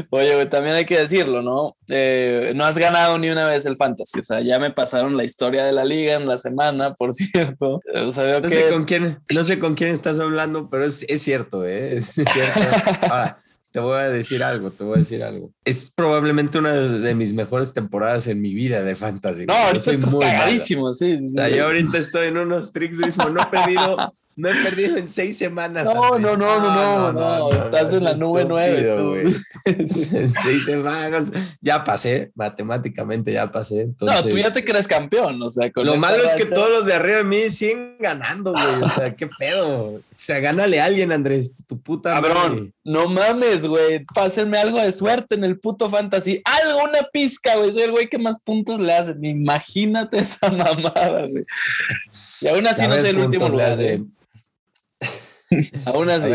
[0.09, 1.75] Oye, también hay que decirlo, ¿no?
[1.87, 4.19] Eh, no has ganado ni una vez el fantasy.
[4.19, 7.79] O sea, ya me pasaron la historia de la liga en la semana, por cierto.
[7.93, 11.97] no, sé con quién, no sé con quién estás hablando, pero es, cierto, ¿eh?
[11.97, 12.59] Es cierto.
[13.03, 15.51] Ahora, te voy a decir algo, te voy a decir algo.
[15.63, 19.45] Es probablemente una de mis mejores temporadas en mi vida de fantasy.
[19.45, 23.41] No, ahorita estás cagadísimo, sí, sí, O sea, yo ahorita estoy en unos tricks No
[23.41, 25.93] he perdido No he perdido en seis semanas.
[25.93, 29.33] No, no, no, no, no, no, Estás en la nube nueve.
[29.65, 31.29] seis semanas.
[31.59, 33.81] Ya pasé, matemáticamente ya pasé.
[33.81, 34.23] Entonces...
[34.23, 35.41] No, tú ya te crees campeón.
[35.41, 38.81] O sea, Lo malo es que todos los de arriba de mí siguen ganando, güey.
[38.81, 39.95] O sea, qué pedo.
[39.95, 41.51] O sea, gánale a alguien, Andrés.
[41.67, 42.13] Tu puta.
[42.13, 44.05] Cabrón, no mames, güey.
[44.05, 46.41] Pásenme algo de suerte en el puto fantasy.
[46.45, 47.73] Algo, una pizca, güey.
[47.73, 49.21] Soy el güey que más puntos le hacen.
[49.21, 51.43] Imagínate esa mamada, güey.
[52.39, 53.75] Y aún así no soy el último lugar.
[55.85, 56.29] Aún así.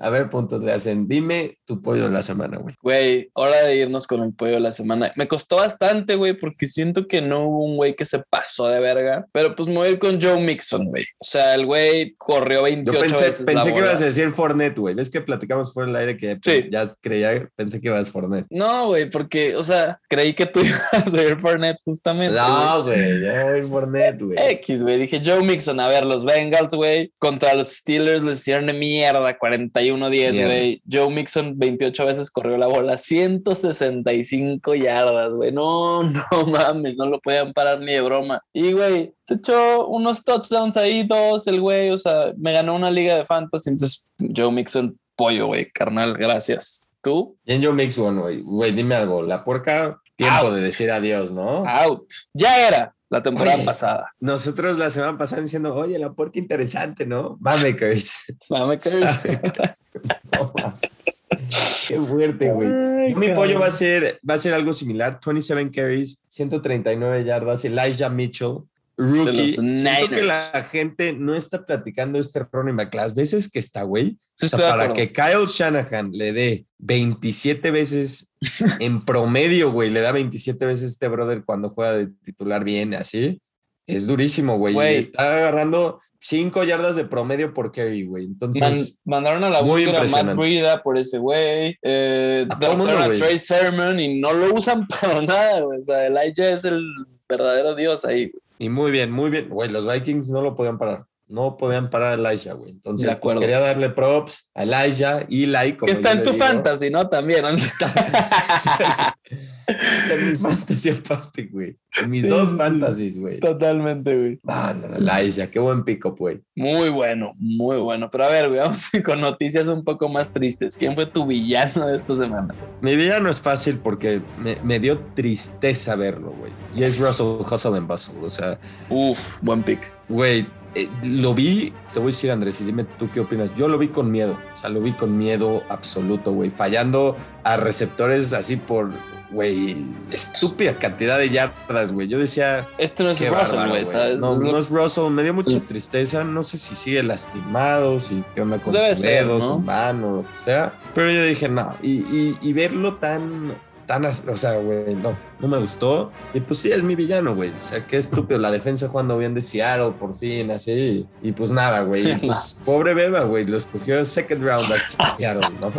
[0.00, 1.08] A ver, puntos le hacen.
[1.08, 2.74] Dime tu pollo de la semana, güey.
[2.80, 5.12] Güey, hora de irnos con el pollo de la semana.
[5.16, 8.80] Me costó bastante, güey, porque siento que no hubo un güey que se pasó de
[8.80, 9.26] verga.
[9.32, 11.04] Pero pues me voy a ir con Joe Mixon, güey.
[11.18, 14.78] O sea, el güey corrió 28 Yo pensé, veces pensé que ibas a decir Fornet,
[14.78, 14.94] güey.
[14.94, 16.38] Ves que platicamos fuera del aire que
[16.70, 18.46] ya creía, pensé que ibas a Fornet.
[18.50, 22.36] No, güey, porque, o sea, creí que tú ibas a ser Fornet justamente.
[22.38, 24.38] No, güey, ya voy Fornet, güey.
[24.38, 24.98] X, güey.
[24.98, 29.38] Dije Joe Mixon, a ver, los Bengals, güey, contra los Steelers les hicieron de mierda,
[29.38, 30.82] 41-10, güey.
[30.90, 35.52] Joe Mixon 28 veces corrió la bola, 165 yardas, güey.
[35.52, 38.42] No, no mames, no lo podían parar ni de broma.
[38.52, 42.90] Y, güey, se echó unos touchdowns ahí, dos, el güey, o sea, me ganó una
[42.90, 46.84] liga de fantasy, entonces Joe Mixon, pollo, güey, carnal, gracias.
[47.02, 47.36] ¿Tú?
[47.46, 51.66] en Joe Mixon, güey, güey, dime algo, la puerca, tiempo de decir adiós, ¿no?
[51.66, 52.06] Out.
[52.32, 54.10] Ya era la temporada pasada.
[54.20, 57.36] Nosotros la semana pasada diciendo, oye, la puerca interesante, ¿no?
[57.40, 58.34] Mamakers.
[58.48, 59.20] Mamakers.
[61.88, 63.14] Qué fuerte, güey.
[63.14, 68.08] Mi pollo va a ser va a ser algo similar, 27 carries, 139 yardas, Elijah
[68.08, 68.60] Mitchell,
[69.02, 69.52] rookie.
[69.54, 70.34] Siento que la
[70.70, 72.94] gente no está platicando este running back.
[72.94, 74.18] Las veces que está, güey.
[74.42, 78.32] o sea, para que Kyle Shanahan le dé 27 veces
[78.80, 83.40] en promedio, güey, le da 27 veces este brother cuando juega de titular bien, así.
[83.86, 84.96] Es durísimo, güey.
[84.96, 88.24] Está agarrando 5 yardas de promedio por carry, güey.
[88.24, 91.76] Entonces, mandaron a la muy a Matt Breida por ese güey.
[91.82, 95.80] Eh, a, a Trey Sermon y no lo usan para nada, güey.
[95.80, 96.86] O sea, Elijah es el
[97.28, 98.42] verdadero dios ahí, güey.
[98.62, 99.48] Y muy bien, muy bien.
[99.48, 101.06] Güey, los Vikings no lo podían parar.
[101.32, 102.72] No podían parar a Elijah, güey.
[102.72, 105.86] Entonces, pues, quería darle props a Elijah y like.
[105.86, 107.08] Que está en tu fantasy, ¿no?
[107.08, 107.42] También.
[107.46, 107.86] Está,
[109.66, 111.78] está en mi fantasy aparte, güey.
[112.02, 113.40] En mis dos fantasies, güey.
[113.40, 114.40] Totalmente, güey.
[114.46, 116.42] Ah, no, Elijah, qué buen pico, güey.
[116.54, 118.10] Muy bueno, muy bueno.
[118.10, 120.76] Pero a ver, güey, vamos con noticias un poco más tristes.
[120.76, 122.54] ¿Quién fue tu villano de esta semana?
[122.82, 126.52] Mi villano es fácil porque me, me dio tristeza verlo, güey.
[126.76, 128.58] Y es Russell Hustle en Bustle, o sea.
[128.90, 129.80] Uf, buen pick.
[130.10, 133.50] Güey, eh, lo vi, te voy a decir Andrés, y dime tú qué opinas.
[133.56, 137.56] Yo lo vi con miedo, o sea, lo vi con miedo absoluto, güey, fallando a
[137.56, 138.90] receptores así por,
[139.30, 142.08] güey, estúpida cantidad de yardas, güey.
[142.08, 142.66] Yo decía...
[142.78, 143.84] Este no es Russell, güey,
[144.18, 148.40] No, no, es Russell, me dio mucha tristeza, no sé si sigue lastimado, si qué
[148.40, 150.72] onda con sus dedos, sus manos, lo que sea.
[150.94, 153.52] Pero yo dije, no, y, y, y verlo tan
[153.86, 156.10] tan, o sea, güey, no, no me gustó.
[156.34, 157.50] Y pues sí, es mi villano, güey.
[157.50, 158.38] O sea, qué estúpido.
[158.38, 161.06] La defensa jugando bien de Seattle, por fin, así.
[161.22, 162.16] Y pues nada, güey.
[162.18, 163.44] Pues pobre Beba, güey.
[163.44, 165.72] Lo escogió second round a Seattle, ¿no?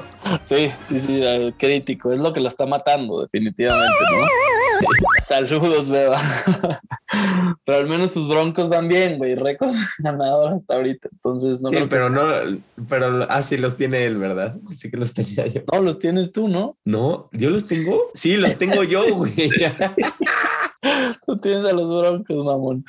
[0.43, 1.23] Sí, sí, sí,
[1.57, 2.11] crítico.
[2.11, 4.52] Es lo que lo está matando, definitivamente, ¿no?
[5.27, 6.19] Saludos, Beba.
[7.65, 9.35] pero al menos sus broncos van bien, güey.
[9.35, 11.09] Récord ganador hasta ahorita.
[11.11, 12.23] Entonces no sí, pero no,
[12.87, 14.57] pero ah, sí los tiene él, ¿verdad?
[14.75, 15.61] Sí que los tenía yo.
[15.71, 16.77] No, los tienes tú, ¿no?
[16.85, 17.97] No, yo los tengo.
[18.13, 19.33] Sí, los tengo yo, güey.
[21.25, 22.85] tú tienes a los broncos, mamón.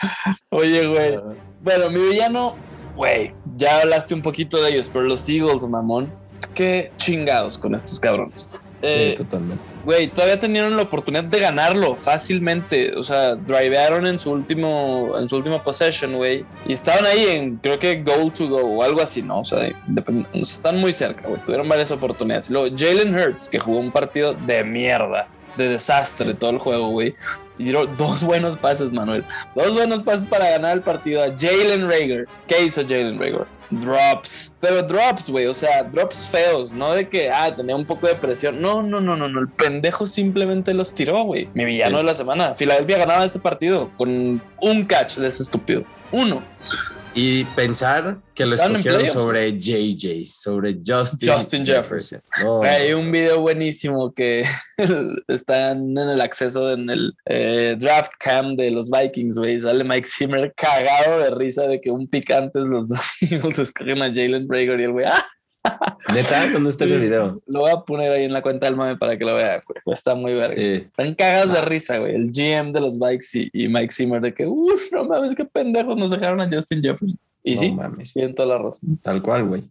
[0.50, 1.20] Oye, güey.
[1.62, 2.56] Bueno, mi villano,
[2.96, 6.12] güey, ya hablaste un poquito de ellos, pero los Eagles, mamón.
[6.54, 8.60] Qué chingados con estos cabrones.
[8.86, 9.64] Eh, totalmente.
[9.84, 12.94] Güey, todavía tenían la oportunidad de ganarlo fácilmente.
[12.96, 16.44] O sea, drivearon en su último, en su última possession, güey.
[16.66, 19.40] Y estaban ahí en, creo que goal to go o algo así, ¿no?
[19.40, 19.70] O sea,
[20.32, 21.40] están muy cerca, güey.
[21.42, 22.50] Tuvieron varias oportunidades.
[22.50, 27.14] Luego, Jalen Hurts, que jugó un partido de mierda de desastre todo el juego, güey.
[27.58, 29.24] Y dos buenos pases, Manuel.
[29.54, 32.26] Dos buenos pases para ganar el partido a Jalen Rager.
[32.46, 33.46] ¿Qué hizo Jalen Rager?
[33.70, 34.54] drops.
[34.60, 38.14] Pero drops, güey, o sea, drops feos, no de que, ah, tenía un poco de
[38.14, 38.60] presión.
[38.60, 39.40] No, no, no, no, no.
[39.40, 41.48] El pendejo simplemente los tiró, güey.
[41.54, 42.54] Mi villano de la semana.
[42.54, 45.84] Filadelfia ganaba ese partido con un catch de ese estúpido.
[46.12, 46.42] Uno.
[47.16, 52.20] Y pensar que lo escogieron sobre JJ, sobre Justin, Justin Jefferson.
[52.64, 54.44] Hay un video buenísimo que
[55.28, 59.60] están en el acceso en el eh, draft cam de los Vikings, güey.
[59.60, 64.12] Sale Mike Zimmer cagado de risa de que un picante los dos Eagles escogen a
[64.12, 65.24] Jalen Brager y el güey, ¡ah!
[66.12, 66.48] ¿Neta?
[66.52, 67.40] ¿Dónde está ese video?
[67.46, 69.94] Lo voy a poner ahí en la cuenta del mame para que lo vean, güey.
[69.94, 70.54] Está muy verga.
[70.54, 72.14] Están cagados de risa, güey.
[72.14, 75.96] El GM de los bikes y, Mike Zimmer de que, uff, no mames, qué pendejos
[75.96, 77.18] nos dejaron a Justin Jefferson.
[77.46, 78.14] Y sí, mames.
[78.14, 78.98] tienen toda la razón.
[79.02, 79.62] Tal cual, güey.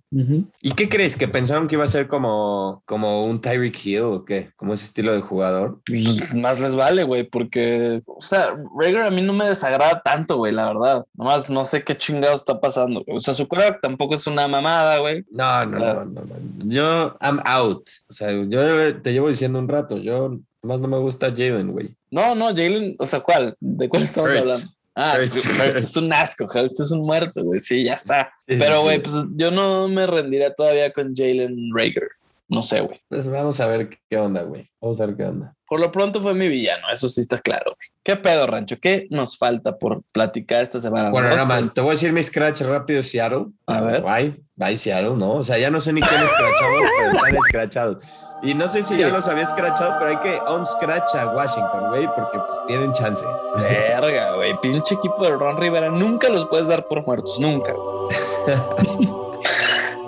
[0.61, 1.17] ¿Y qué crees?
[1.17, 4.51] ¿Que pensaron que iba a ser como, como un Tyreek Hill o qué?
[4.55, 5.81] ¿Como ese estilo de jugador?
[5.83, 10.37] Pues, más les vale, güey, porque, o sea, Rager a mí no me desagrada tanto,
[10.37, 11.05] güey, la verdad.
[11.15, 13.03] Nomás no sé qué chingado está pasando.
[13.07, 15.25] O sea, su crack tampoco es una mamada, güey.
[15.31, 16.35] No, no, no, no, no.
[16.65, 17.89] Yo, I'm out.
[18.07, 19.97] O sea, yo te llevo diciendo un rato.
[19.97, 21.95] Yo más no me gusta Jalen, güey.
[22.11, 23.57] No, no, Jalen, o sea, ¿cuál?
[23.59, 24.53] ¿De cuál estamos hablando?
[24.95, 27.59] Ah, es un asco, Hurts es un muerto, güey.
[27.59, 28.31] Sí, ya está.
[28.45, 32.09] Pero, güey, pues yo no me rendiría todavía con Jalen Rager.
[32.53, 33.01] No sé, güey.
[33.09, 34.69] Pues vamos a ver qué onda, güey.
[34.79, 35.55] Vamos a ver qué onda.
[35.67, 37.75] Por lo pronto fue mi villano, eso sí está claro.
[37.75, 37.87] Güey.
[38.03, 38.77] ¿Qué pedo, Rancho?
[38.79, 41.09] ¿Qué nos falta por platicar esta semana?
[41.09, 43.45] Bueno, nada más, te voy a decir mi scratch rápido, Seattle.
[43.65, 44.03] A ver.
[44.03, 45.33] Bye, bye, Seattle, ¿no?
[45.33, 48.03] O sea, ya no sé ni quién escrachamos, pero están escrachados.
[48.43, 51.89] Y no sé si ya los había escrachado, pero hay que on scratch a Washington,
[51.89, 53.25] güey, porque pues tienen chance.
[53.55, 54.59] Verga, güey.
[54.61, 55.89] Pinche equipo de Ron Rivera.
[55.89, 57.73] Nunca los puedes dar por muertos, nunca.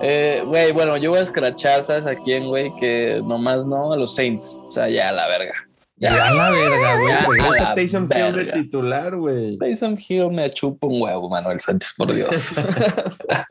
[0.01, 2.75] Eh, güey, bueno, yo voy a escrachar, ¿sabes a quién, güey?
[2.75, 4.61] Que nomás no, a los Saints.
[4.65, 5.64] O sea, ya la verga.
[5.97, 7.39] Ya, a la verga, güey.
[7.39, 9.57] Regresa Taysom Hill de titular, güey.
[9.57, 12.53] Taysom Hill me chupa un huevo, Manuel Sánchez, por Dios.
[13.05, 13.47] o sea,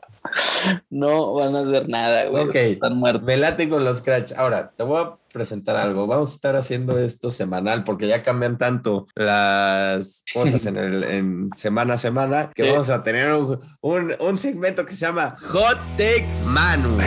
[0.91, 2.43] no van a hacer nada, güey.
[2.43, 2.55] Ok.
[2.55, 3.23] Están muertos.
[3.23, 4.33] Me late con los scratch.
[4.37, 6.05] Ahora, te voy a presentar algo.
[6.05, 11.49] Vamos a estar haciendo esto semanal porque ya cambian tanto las cosas en, el, en
[11.55, 16.27] semana a semana que vamos a tener un, un, segmento que se llama Hot Take
[16.45, 16.97] Manu.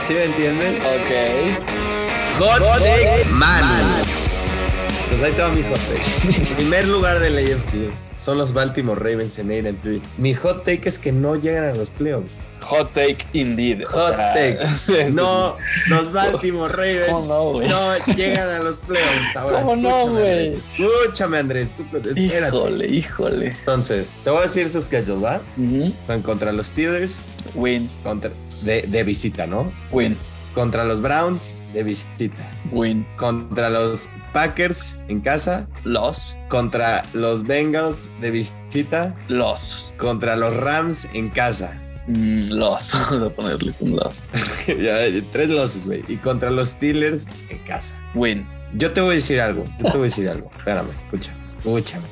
[0.00, 0.76] ¿Sí me entienden?
[0.82, 1.93] Ok.
[2.38, 4.04] Hot, Take Manu.
[5.08, 6.54] Pues ahí tengo mi hot take.
[6.56, 10.02] Primer lugar de la AFC son los Baltimore Ravens en 8 3.
[10.18, 12.32] Mi hot take es que no llegan a los playoffs.
[12.62, 13.84] Hot take indeed.
[13.84, 14.58] Hot take.
[15.12, 15.56] no,
[15.88, 17.60] los Baltimore Ravens no,
[18.16, 19.36] llegan a los playoffs.
[19.36, 20.54] Ahora, ¿Cómo escúchame, no, Andrés.
[20.54, 21.68] Escúchame, Andrés.
[22.16, 23.46] híjole, híjole.
[23.60, 25.40] Entonces, te voy a decir sus schedules, ¿va?
[26.08, 27.18] Son contra los Steelers.
[27.54, 27.88] Win.
[28.02, 29.72] Contra, de, de visita, ¿no?
[29.92, 30.16] Win.
[30.54, 32.48] Contra los Browns de visita.
[32.70, 33.04] Win.
[33.16, 35.66] Contra los Packers en casa.
[35.82, 36.38] Los.
[36.48, 39.14] Contra los Bengals de visita.
[39.28, 39.94] Los.
[39.98, 41.80] Contra los Rams en casa.
[42.06, 42.92] Mm, los.
[43.10, 44.24] Vamos a ponerles un los.
[44.66, 44.98] ya,
[45.32, 46.04] tres losses, güey.
[46.06, 47.96] Y contra los Steelers en casa.
[48.14, 48.46] Win.
[48.76, 49.64] Yo te voy a decir algo.
[49.78, 50.50] Yo te voy a decir algo.
[50.56, 52.04] Espérame, escúchame, escúchame.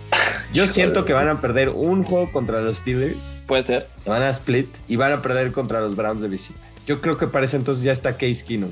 [0.52, 3.34] Yo siento que van a perder un juego contra los Steelers.
[3.46, 3.88] Puede ser.
[4.06, 6.71] Van a split y van a perder contra los Browns de visita.
[6.86, 8.70] Yo creo que para ese entonces ya está Case Keenum,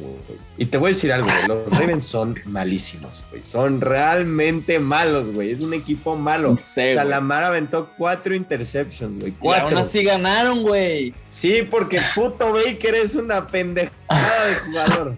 [0.59, 3.43] Y te voy a decir algo, Los Ravens son malísimos, güey.
[3.45, 5.53] Son realmente malos, güey.
[5.53, 6.55] Es un equipo malo.
[6.57, 9.33] Salamar aventó cuatro interceptions, güey.
[9.33, 9.69] Cuatro.
[9.69, 11.15] Y aún así ganaron, güey.
[11.29, 15.17] Sí, porque puto Baker es una pendejada de jugador.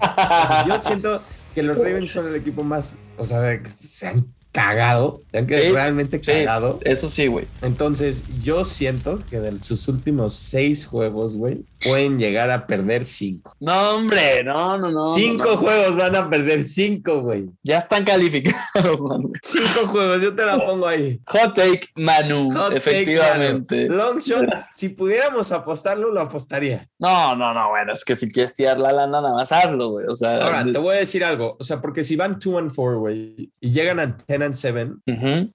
[0.69, 1.23] yo siento
[1.55, 6.21] que los Ravens son el equipo más, o sea, se han cagado, ya que realmente
[6.21, 6.79] cagado.
[6.83, 7.47] eso sí, güey.
[7.63, 13.57] Entonces, yo siento que de sus últimos seis juegos, güey, pueden llegar a perder cinco.
[13.61, 15.05] No, hombre, no, no, no.
[15.05, 17.47] Cinco juegos van a perder cinco, güey.
[17.63, 19.33] Ya están calificados, man.
[19.43, 21.19] Cinco juegos, yo te la pongo ahí.
[21.27, 23.89] Hot take, Manu, efectivamente.
[23.89, 26.89] Long shot, si pudiéramos apostarlo, lo apostaría.
[26.99, 30.07] No, no, no, bueno, es que si quieres tirar la lana, nada más hazlo, güey.
[30.07, 31.57] O sea, ahora te voy a decir algo.
[31.59, 34.93] O sea, porque si van 2 and 4, güey, y llegan a 10 and 7,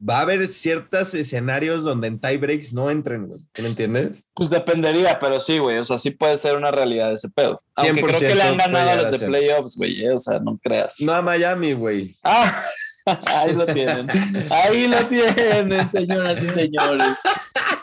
[0.08, 3.40] va a haber ciertos escenarios donde en tie breaks no entren, güey.
[3.60, 4.28] ¿Me entiendes?
[4.34, 5.78] Pues dependería, pero sí, güey.
[5.78, 7.60] O sea, sí puede ser una realidad ese pedo.
[7.76, 10.06] Aunque creo que le han ganado a los de playoffs, güey.
[10.06, 10.96] Eh, o sea, no creas.
[11.00, 12.16] No a Miami, güey.
[12.24, 12.64] Ah.
[13.28, 14.08] Ahí lo tienen.
[14.52, 17.08] Ahí lo tienen, señoras y señores.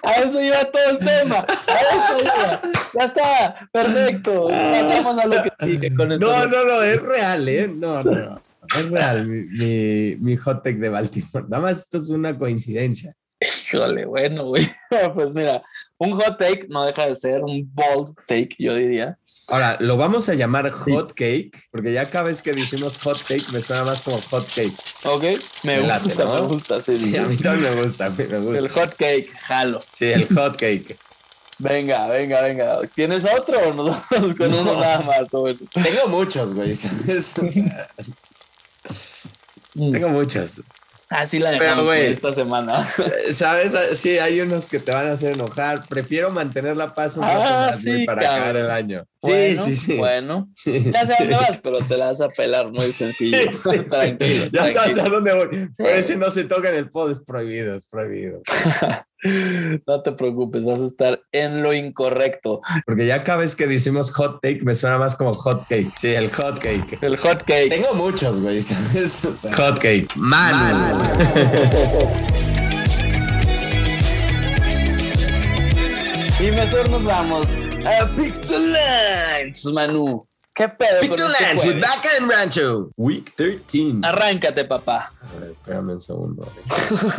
[0.02, 1.36] A eso iba todo el tema.
[1.38, 2.60] A eso iba.
[2.94, 3.68] Ya está.
[3.72, 4.48] Perfecto.
[4.48, 6.26] Pasamos a lo que sigue con esto.
[6.26, 7.70] No, no, no, es real, ¿eh?
[7.74, 8.40] No, no.
[8.76, 11.46] Es real mi, mi, hot take de Baltimore.
[11.48, 13.14] Nada más esto es una coincidencia.
[13.40, 14.68] Híjole, bueno, güey.
[15.14, 15.62] Pues mira,
[15.98, 19.18] un hot take no deja de ser un bold take, yo diría.
[19.48, 23.44] Ahora, lo vamos a llamar hot cake, porque ya cada vez que decimos hot take
[23.52, 24.74] me suena más como hot cake.
[25.04, 25.24] Ok,
[25.64, 28.58] me, gusta, me gusta, sí, sí, a mí también me gusta, me gusta.
[28.58, 29.82] El hot cake, jalo.
[29.92, 30.96] Sí, el hot cake.
[31.58, 32.80] Venga, venga, venga.
[32.94, 35.28] ¿Tienes otro o nos vamos con uno nada más?
[35.28, 36.74] Tengo muchos, güey.
[39.74, 40.60] Tengo muchos.
[41.08, 42.84] Así la dejamos esta semana.
[43.30, 43.74] ¿Sabes?
[43.98, 45.86] Sí, hay unos que te van a hacer enojar.
[45.86, 49.04] Prefiero mantener la paz un ah, más para acabar el año.
[49.22, 49.96] sí, sí, sí.
[49.96, 53.38] Bueno, ya sé dónde vas, pero te la vas a pelar muy sencillo.
[53.90, 54.46] tranquilo.
[54.52, 55.68] Ya sabes a dónde voy.
[55.76, 58.42] Por eso no se toca en el pod, es prohibido, es prohibido.
[59.86, 62.60] no te preocupes, vas a estar en lo incorrecto.
[62.86, 65.90] Porque ya cada vez que decimos hot take me suena más como hot cake.
[65.96, 66.98] Sí, el hot cake.
[67.02, 67.70] El hot cake.
[67.70, 68.60] Tengo muchos, güey.
[69.56, 70.08] hot cake.
[70.16, 70.94] Man.
[76.40, 77.48] Y mejor nos vamos
[77.86, 80.26] a Pick the Lines, Manu.
[80.54, 81.00] ¿Qué pedo?
[81.00, 82.92] Pick the este Lines with Baca and Rancho.
[82.96, 84.02] Week 13.
[84.04, 85.12] Arráncate, papá.
[85.20, 86.48] A ver, espérame un segundo.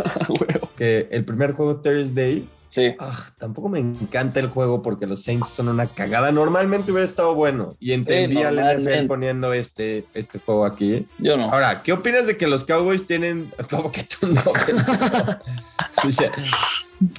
[0.77, 2.93] que el primer juego Thursday Sí.
[2.99, 6.33] Ah, tampoco me encanta el juego porque los Saints son una cagada.
[6.33, 11.07] Normalmente hubiera estado bueno y entendía al NFL poniendo este, este juego aquí.
[11.17, 11.45] Yo no.
[11.45, 13.49] Ahora, ¿qué opinas de que los Cowboys tienen.
[13.69, 14.41] ¿Cómo que tú no?
[16.03, 16.33] o sea,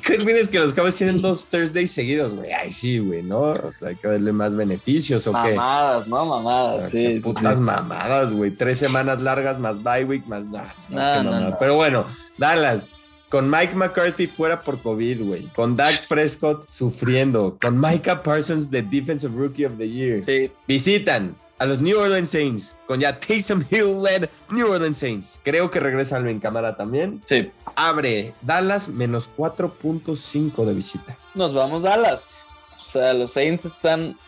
[0.02, 2.52] ¿Qué opinas que los Cowboys tienen dos Thursdays seguidos, güey?
[2.52, 3.40] Ay, sí, güey, ¿no?
[3.40, 5.54] O sea, hay que darle más beneficios o qué.
[5.54, 6.26] Mamadas, ¿no?
[6.26, 7.18] Mamadas, sí.
[7.22, 8.50] Putas mamadas, güey.
[8.50, 10.74] Tres semanas largas más bye week más nada.
[10.90, 12.04] No, no, no, Pero bueno,
[12.36, 12.90] Dallas
[13.28, 15.42] con Mike McCarthy fuera por COVID, güey.
[15.54, 17.56] Con Dak Prescott sufriendo.
[17.60, 20.22] Con Micah Parsons, the Defensive Rookie of the Year.
[20.24, 20.50] Sí.
[20.68, 25.40] Visitan a los New Orleans Saints con ya Taysom Hill led New Orleans Saints.
[25.42, 27.22] Creo que regresa en cámara también.
[27.26, 27.50] Sí.
[27.74, 31.16] Abre Dallas menos 4.5 de visita.
[31.34, 32.48] Nos vamos Dallas.
[32.76, 34.18] O sea, los Saints están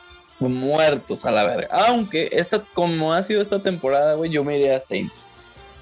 [0.41, 1.69] muertos a la verga.
[1.87, 5.31] Aunque esta, como ha sido esta temporada, güey, yo me iría a Saints.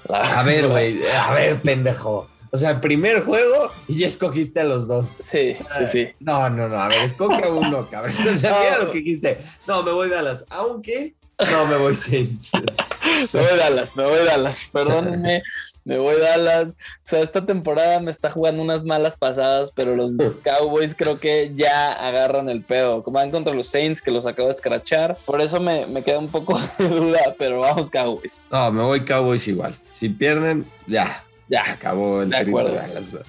[0.09, 0.99] a ver, güey.
[1.27, 2.27] A ver, pendejo.
[2.51, 5.17] O sea, primer juego y ya escogiste a los dos.
[5.29, 6.07] Sí, sí, sí.
[6.19, 6.77] No, no, no.
[6.77, 8.15] A ver, escoge a uno, cabrón.
[8.31, 9.39] O sea, mira lo que dijiste.
[9.67, 10.45] No, me voy a Dallas.
[10.49, 11.15] Aunque
[11.51, 12.51] no, me voy Saints.
[13.33, 14.69] me voy Dallas, me voy Dallas.
[14.73, 15.43] Perdónenme,
[15.85, 16.75] me voy Dallas.
[16.79, 21.51] O sea, esta temporada me está jugando unas malas pasadas, pero los Cowboys creo que
[21.55, 23.03] ya agarran el pedo.
[23.03, 25.15] Como van contra los Saints, que los acabo de escrachar.
[25.25, 28.47] Por eso me, me queda un poco de duda, pero vamos Cowboys.
[28.51, 29.75] No, me voy Cowboys igual.
[29.91, 31.63] Si pierden, ya, ya.
[31.63, 32.77] Se acabó el de acuerdo.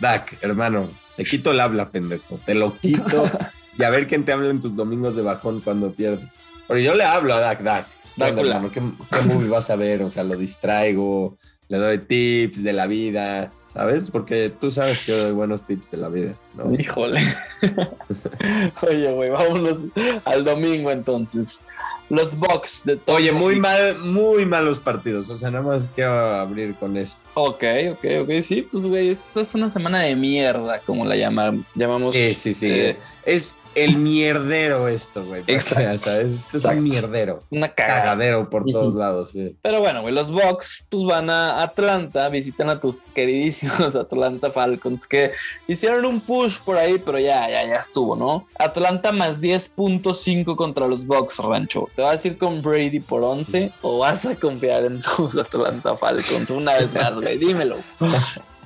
[0.00, 2.38] Dak, hermano, te quito el habla, pendejo.
[2.44, 3.30] Te lo quito.
[3.78, 6.42] y a ver quién te habla en tus domingos de bajón cuando pierdes.
[6.66, 7.86] Pero yo le hablo a Dak, Dak.
[8.20, 10.02] Hermano, ¿qué, ¿Qué movie vas a ver?
[10.02, 11.36] O sea, lo distraigo,
[11.68, 14.10] le doy tips de la vida, ¿sabes?
[14.10, 16.72] Porque tú sabes que doy buenos tips de la vida, ¿no?
[16.74, 17.20] Híjole.
[18.88, 19.78] Oye, güey, vámonos
[20.24, 21.64] al domingo entonces
[22.10, 23.16] los Bucks de todo.
[23.16, 25.28] Oye, muy mal, muy malos partidos.
[25.30, 27.16] O sea, nada más quiero abrir con eso.
[27.34, 28.30] Ok, ok, ok.
[28.42, 31.66] Sí, pues, güey, esta es una semana de mierda, como la llamamos.
[31.74, 32.70] llamamos sí, sí, sí.
[32.70, 35.42] Eh, es el mierdero esto, güey.
[35.46, 35.98] Exacto.
[35.98, 36.32] ¿sabes?
[36.32, 37.40] Esto es un mierdero.
[37.50, 39.56] Una cagadero por todos lados, sí.
[39.62, 45.06] Pero bueno, güey, los Bucks, pues van a Atlanta, visitan a tus queridísimos Atlanta Falcons,
[45.06, 45.32] que
[45.66, 48.46] hicieron un push por ahí, pero ya, ya, ya estuvo, ¿no?
[48.58, 51.88] Atlanta más 10.5 contra los Bucks, Rancho.
[51.94, 55.96] ¿Te vas a ir con Brady por 11 o vas a confiar en tus Atlanta
[55.96, 56.50] Falcons?
[56.50, 57.76] Una vez más, güey, dímelo.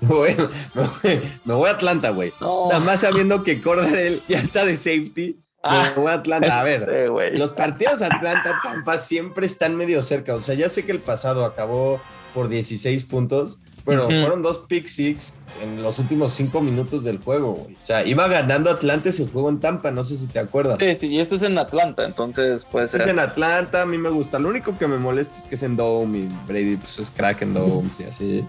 [0.00, 0.48] Bueno,
[1.44, 2.32] me voy, a Atlanta, güey.
[2.40, 5.40] Nada más sabiendo que Cordell ya está de safety.
[5.62, 6.60] Ah, me voy a Atlanta.
[6.60, 10.34] A ver, los partidos Atlanta-Tampa siempre están medio cerca.
[10.34, 12.00] O sea, ya sé que el pasado acabó
[12.34, 17.54] por 16 puntos, bueno, fueron dos pick six en los últimos cinco minutos del juego,
[17.54, 17.74] güey.
[17.80, 20.76] O sea, iba ganando Atlanta ese juego en Tampa, no sé si te acuerdas.
[20.80, 23.02] Sí, sí, y este es en Atlanta, entonces puede ser.
[23.02, 24.40] Es en Atlanta, a mí me gusta.
[24.40, 27.42] Lo único que me molesta es que es en Dome y Brady pues es crack
[27.42, 28.44] en Dome y así.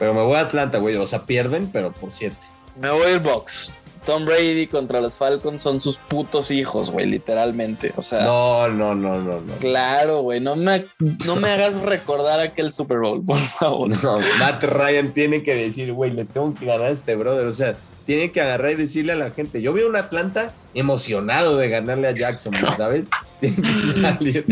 [0.00, 0.96] Pero me voy a Atlanta, güey.
[0.96, 2.38] O sea, pierden, pero por siete.
[2.80, 3.74] Me voy al box.
[4.06, 7.92] Tom Brady contra los Falcons son sus putos hijos, güey, literalmente.
[7.96, 8.22] O sea.
[8.22, 9.54] No, no, no, no, no.
[9.56, 10.40] Claro, güey.
[10.40, 10.86] No me,
[11.26, 13.90] no me hagas recordar aquel Super Bowl, por favor.
[14.02, 17.46] No, Matt Ryan tiene que decir, güey, le tengo que ganar a este brother.
[17.46, 19.60] O sea, tiene que agarrar y decirle a la gente.
[19.60, 23.10] Yo veo un Atlanta emocionado de ganarle a Jackson, ¿sabes?
[23.40, 24.44] Tiene que salir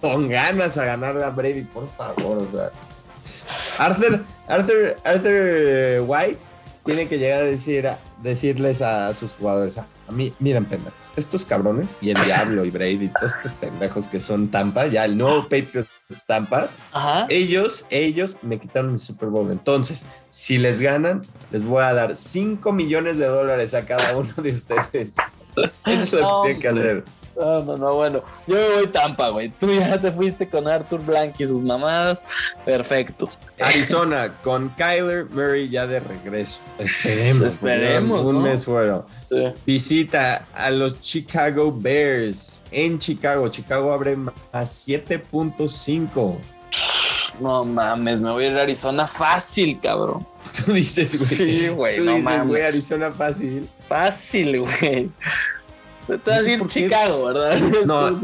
[0.00, 2.38] con ganas a ganarle a Brady, por favor.
[2.38, 2.70] O sea.
[3.78, 6.38] Arthur, Arthur, Arthur White
[6.84, 7.88] tiene que llegar a decir,
[8.22, 13.08] decirles a sus jugadores, a mí, miren pendejos, estos cabrones y el Diablo y Brady,
[13.08, 15.90] todos estos pendejos que son Tampa, ya el nuevo Patriots
[16.26, 16.70] Tampa,
[17.28, 19.50] ellos, ellos me quitaron el Super Bowl.
[19.52, 24.32] Entonces, si les ganan, les voy a dar 5 millones de dólares a cada uno
[24.38, 25.14] de ustedes.
[25.84, 27.04] Eso es lo que tienen que hacer.
[27.38, 28.22] No, no, no, bueno.
[28.46, 29.48] Yo me voy Tampa, güey.
[29.48, 32.24] Tú ya te fuiste con Arthur Blank y sus mamadas.
[32.64, 33.28] Perfecto.
[33.60, 36.60] Arizona, con Kyler Murray ya de regreso.
[36.78, 37.42] Esperemos.
[37.42, 38.24] Esperemos.
[38.24, 39.04] Un mes fueron.
[39.64, 43.48] Visita a los Chicago Bears en Chicago.
[43.48, 44.16] Chicago abre
[44.52, 46.36] a 7.5.
[47.40, 50.26] No mames, me voy a ir a Arizona fácil, cabrón.
[50.64, 51.28] Tú dices, güey.
[51.28, 52.48] Sí, güey, no mames.
[52.48, 53.68] Güey, Arizona fácil.
[53.86, 55.10] Fácil, güey.
[56.08, 57.58] Te vas a ir Chicago, ¿verdad?
[57.86, 58.10] No.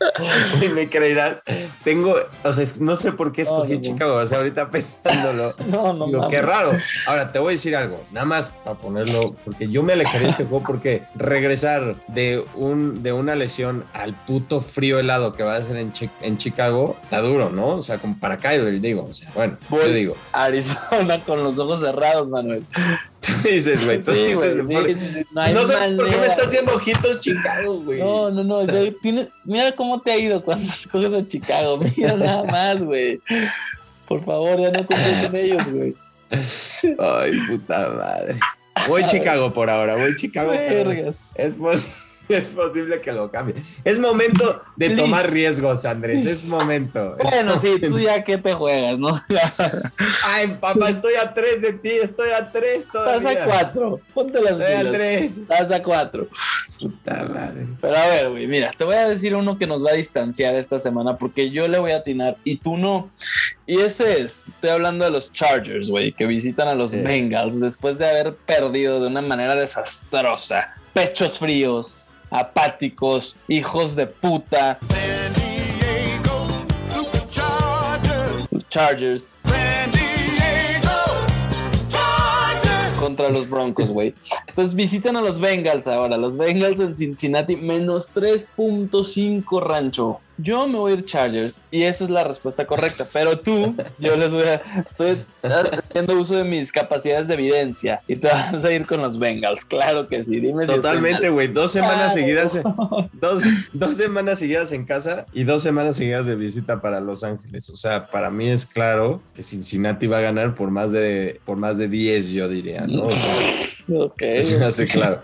[0.62, 1.42] y me creerás,
[1.84, 5.54] tengo, o sea, no sé por qué escogí Chicago, o sea, ahorita pensándolo.
[5.66, 6.28] no, no, no.
[6.28, 6.72] Qué raro.
[7.06, 10.30] Ahora, te voy a decir algo, nada más para ponerlo, porque yo me alejaría de
[10.30, 15.56] este juego porque regresar de, un, de una lesión al puto frío helado que va
[15.56, 15.92] a ser en,
[16.22, 17.76] en Chicago, está duro, ¿no?
[17.76, 20.16] O sea, como para Kyler, digo, o sea, bueno, yo digo.
[20.32, 22.64] Arizona con los ojos cerrados, Manuel.
[23.20, 24.02] Tú dices, güey.
[24.02, 24.56] Tú dices,
[25.32, 28.00] no, sé por qué me está haciendo ojitos Chicago, güey.
[28.00, 28.66] No, no, no.
[29.44, 31.78] mira cómo te ha ido cuando escoges a Chicago.
[31.78, 33.20] Mira nada más, güey.
[34.06, 35.94] Por favor, ya no confíes en ellos, güey.
[36.98, 38.38] Ay, puta madre.
[38.86, 40.50] Voy Chicago por ahora, voy Chicago.
[40.50, 41.34] Vergas.
[41.36, 42.08] Es posible.
[42.28, 43.54] es posible que lo cambie.
[43.84, 46.26] Es momento de tomar riesgos, Andrés.
[46.26, 47.16] Es momento.
[47.22, 49.08] Bueno, sí, tú ya que te juegas, ¿no?
[50.24, 53.16] Ay, papá, estoy a tres de ti, estoy a tres todavía.
[53.16, 54.00] Estás a cuatro.
[54.12, 55.36] Ponte las Estoy a tres.
[55.38, 56.28] Estás a cuatro.
[56.78, 57.66] Puta madre.
[57.80, 60.54] Pero a ver, güey, mira, te voy a decir uno que nos va a distanciar
[60.54, 63.10] esta semana porque yo le voy a atinar y tú no.
[63.66, 67.98] Y ese es, estoy hablando de los Chargers, güey, que visitan a los Bengals después
[67.98, 70.74] de haber perdido de una manera desastrosa.
[70.92, 74.78] Pechos fríos, apáticos, hijos de puta.
[78.68, 79.37] Chargers.
[83.08, 84.12] Contra los Broncos, güey.
[84.48, 86.18] Entonces visitan a los Bengals ahora.
[86.18, 92.04] Los Bengals en Cincinnati, menos 3.5 rancho yo me voy a ir Chargers y esa
[92.04, 93.06] es la respuesta correcta.
[93.12, 94.62] Pero tú, yo les voy a.
[94.80, 99.18] Estoy haciendo uso de mis capacidades de evidencia y te vas a ir con los
[99.18, 99.64] Bengals.
[99.64, 100.40] Claro que sí.
[100.40, 101.48] Dime Totalmente, güey.
[101.48, 102.58] dos semanas seguidas.
[103.12, 107.68] Dos, dos semanas seguidas en casa y dos semanas seguidas de visita para Los Ángeles.
[107.70, 111.56] O sea, para mí es claro que Cincinnati va a ganar por más de, por
[111.56, 113.04] más de 10, yo diría, ¿no?
[113.04, 114.22] ok.
[114.58, 115.22] me hace claro.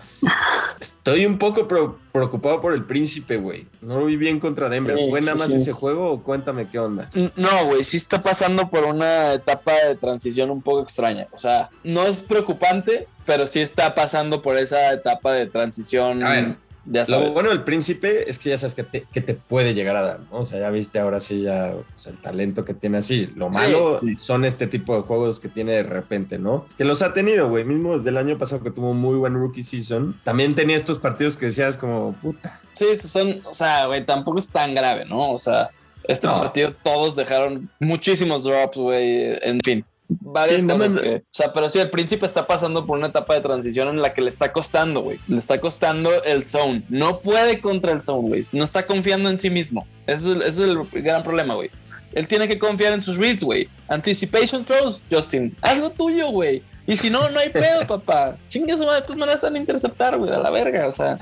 [0.81, 1.69] Estoy un poco
[2.13, 3.67] preocupado por el príncipe, güey.
[3.81, 4.97] No lo vi bien contra Denver.
[5.11, 7.09] ¿Fue nada más ese juego o cuéntame qué onda?
[7.37, 11.27] No, güey, sí está pasando por una etapa de transición un poco extraña.
[11.33, 16.23] O sea, no es preocupante, pero sí está pasando por esa etapa de transición.
[16.23, 19.75] A ver, lo bueno del príncipe es que ya sabes que te, que te puede
[19.75, 20.41] llegar a dar, ¿no?
[20.41, 21.75] O sea, ya viste ahora sí ya
[22.07, 23.33] el talento que tiene así.
[23.37, 26.67] Lo malo son este tipo de juegos que tiene de repente, ¿no?
[26.77, 27.65] Que los ha tenido, güey.
[27.65, 30.15] Mismo desde el año pasado que tuvo muy buen rookie season.
[30.25, 32.61] También tenía estos partidos que decías como, puta.
[32.75, 35.33] Sí, son, o sea, güey, tampoco es tan grave, ¿no?
[35.33, 35.71] O sea,
[36.05, 39.39] este partido todos dejaron muchísimos drops, güey.
[39.43, 43.35] En fin varias cosas o sea, pero sí, el príncipe está pasando por una etapa
[43.35, 45.19] de transición en la que le está costando, güey.
[45.29, 46.83] Le está costando el zone.
[46.89, 48.45] No puede contra el zone, güey.
[48.53, 49.87] No está confiando en sí mismo.
[50.07, 51.71] Eso, es el gran problema, güey.
[52.13, 53.69] Él tiene que confiar en sus reads, güey.
[53.89, 55.57] Anticipation throws, Justin.
[55.63, 56.63] Haz lo tuyo, güey.
[56.87, 58.37] Y si no, no hay pedo, papá.
[58.49, 60.87] Chingue su madre, todas maneras van a interceptar, güey, a la verga.
[60.87, 61.19] O sea,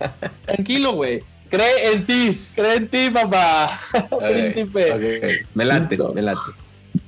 [0.46, 1.22] tranquilo, güey.
[1.48, 3.66] Cree en ti, cree en ti, papá.
[4.18, 5.46] Príncipe.
[5.54, 6.40] Me late, me late.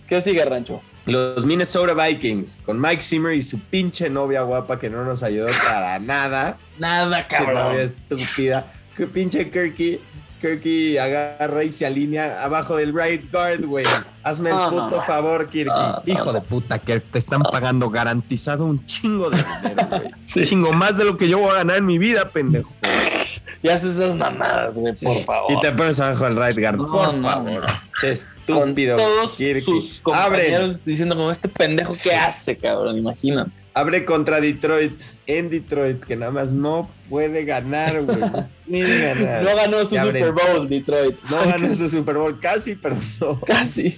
[0.09, 0.81] ¿Qué sigue, Rancho?
[1.09, 5.47] Los Minnesota Vikings, con Mike Zimmer y su pinche novia guapa que no nos ayudó
[5.65, 6.59] para nada.
[6.79, 7.55] Nada, cabrón.
[7.55, 8.67] novia estúpida.
[8.97, 10.01] Que pinche Kirky.
[10.41, 13.85] Kirky agarra y se alinea abajo del right guard, güey.
[14.23, 15.73] Hazme el puto favor, Kirky.
[16.07, 20.05] Hijo de puta, que te están pagando garantizado un chingo de dinero, güey.
[20.37, 22.73] Un chingo más de lo que yo voy a ganar en mi vida, pendejo.
[23.63, 25.53] Y haces esas mamadas, güey, por favor.
[25.53, 27.67] Y te pones abajo del right guard, por favor.
[28.01, 28.97] Che, estúpido.
[28.97, 33.61] Con todos sus compañeros diciendo como este pendejo que hace, cabrón, imagínate.
[33.75, 38.19] Abre contra Detroit, en Detroit, que nada más no puede ganar, güey.
[38.67, 39.43] Ni ganar.
[39.43, 41.17] No ganó su Super Bowl, Detroit.
[41.31, 43.41] No ganó su Super Bowl, casi, pero no.
[43.47, 43.97] Casi.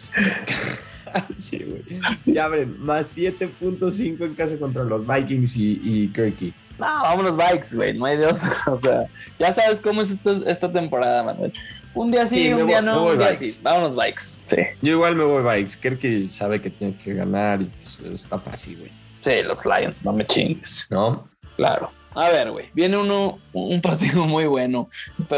[1.13, 1.83] casi, güey.
[2.27, 6.55] Y abren más 7.5 en casa contra los Vikings y, y Kirky.
[6.81, 8.49] No, vámonos Bikes, güey, no hay de otro.
[8.67, 9.07] O sea,
[9.39, 11.53] ya sabes cómo es esta, esta temporada, Manuel.
[11.95, 13.59] Un día sí, un día no, un día sí.
[13.63, 14.23] Vámonos Bikes.
[14.23, 14.57] Sí.
[14.81, 15.77] Yo igual me voy Bikes.
[15.81, 18.91] Creo que sabe que tiene que ganar y pues está fácil, güey.
[19.21, 20.87] Sí, los Lions, no me chingues.
[20.91, 21.29] ¿No?
[21.57, 21.91] Claro.
[22.21, 24.91] A ver, güey, viene uno, un partido muy bueno,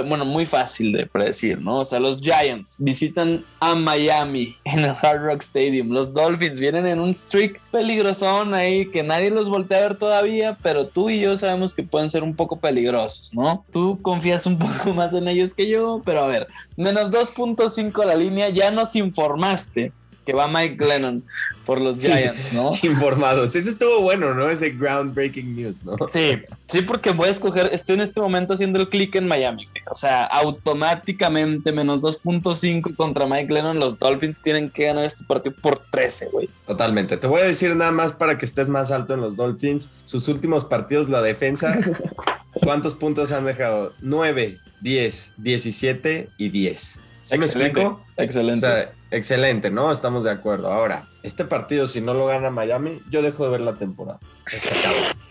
[0.04, 1.76] bueno, muy fácil de predecir, ¿no?
[1.76, 5.90] O sea, los Giants visitan a Miami en el Hard Rock Stadium.
[5.90, 10.58] Los Dolphins vienen en un streak peligrosón ahí que nadie los voltea a ver todavía,
[10.60, 13.64] pero tú y yo sabemos que pueden ser un poco peligrosos, ¿no?
[13.70, 18.16] Tú confías un poco más en ellos que yo, pero a ver, menos 2.5 la
[18.16, 19.92] línea, ya nos informaste
[20.24, 21.22] que va Mike Glennon
[21.66, 22.70] por los Giants, ¿no?
[22.82, 23.54] Informados.
[23.54, 24.48] Eso estuvo bueno, ¿no?
[24.48, 25.96] Ese groundbreaking news, ¿no?
[26.08, 26.32] Sí,
[26.66, 29.68] sí, porque voy a escoger, estoy en este momento haciendo el click en Miami.
[29.90, 35.54] O sea, automáticamente menos 2.5 contra Mike Glennon, los Dolphins tienen que ganar este partido
[35.60, 36.48] por 13, güey.
[36.66, 37.16] Totalmente.
[37.16, 39.88] Te voy a decir nada más para que estés más alto en los Dolphins.
[40.04, 41.76] Sus últimos partidos, la defensa,
[42.62, 43.92] ¿cuántos puntos han dejado?
[44.00, 46.98] 9, 10, 17 y 10.
[47.22, 48.04] ¿Sí me explico?
[48.16, 48.66] Excelente.
[48.66, 49.92] O sea, excelente, ¿no?
[49.92, 50.72] Estamos de acuerdo.
[50.72, 54.18] Ahora, este partido, si no lo gana Miami, yo dejo de ver la temporada.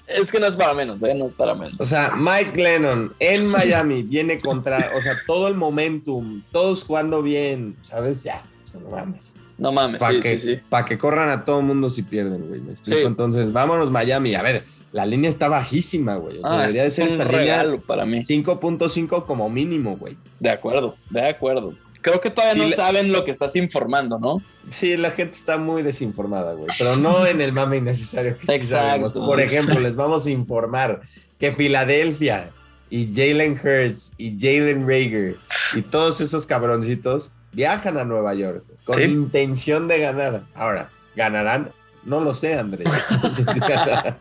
[0.07, 1.13] Es que no es para menos, ¿eh?
[1.15, 1.79] No es para menos.
[1.79, 7.21] O sea, Mike Lennon en Miami viene contra, o sea, todo el momentum, todos jugando
[7.21, 8.23] bien, ¿sabes?
[8.23, 9.33] Ya, no mames.
[9.57, 10.61] No mames, Para sí, que, sí, sí.
[10.69, 12.59] pa' que corran a todo mundo si pierden, güey.
[12.59, 12.99] ¿Me explico?
[12.99, 13.05] Sí.
[13.05, 14.35] Entonces, vámonos Miami.
[14.35, 16.39] A ver, la línea está bajísima, güey.
[16.39, 18.17] O sea, Ah, debería de ser esta línea regalo para mí.
[18.19, 20.17] 5.5 como mínimo, güey.
[20.41, 21.73] De acuerdo, de acuerdo.
[22.01, 24.41] Creo que todavía no saben lo que estás informando, ¿no?
[24.71, 26.69] Sí, la gente está muy desinformada, güey.
[26.77, 28.87] Pero no en el mame innecesario que sí Exacto.
[28.87, 29.13] sabemos.
[29.13, 31.01] Por ejemplo, les vamos a informar
[31.39, 32.49] que Filadelfia
[32.89, 35.35] y Jalen Hurts y Jalen Rager
[35.75, 39.03] y todos esos cabroncitos viajan a Nueva York con Sí.
[39.03, 40.43] intención de ganar.
[40.55, 41.71] Ahora, ¿ganarán?
[42.03, 42.87] No lo sé, Andrés.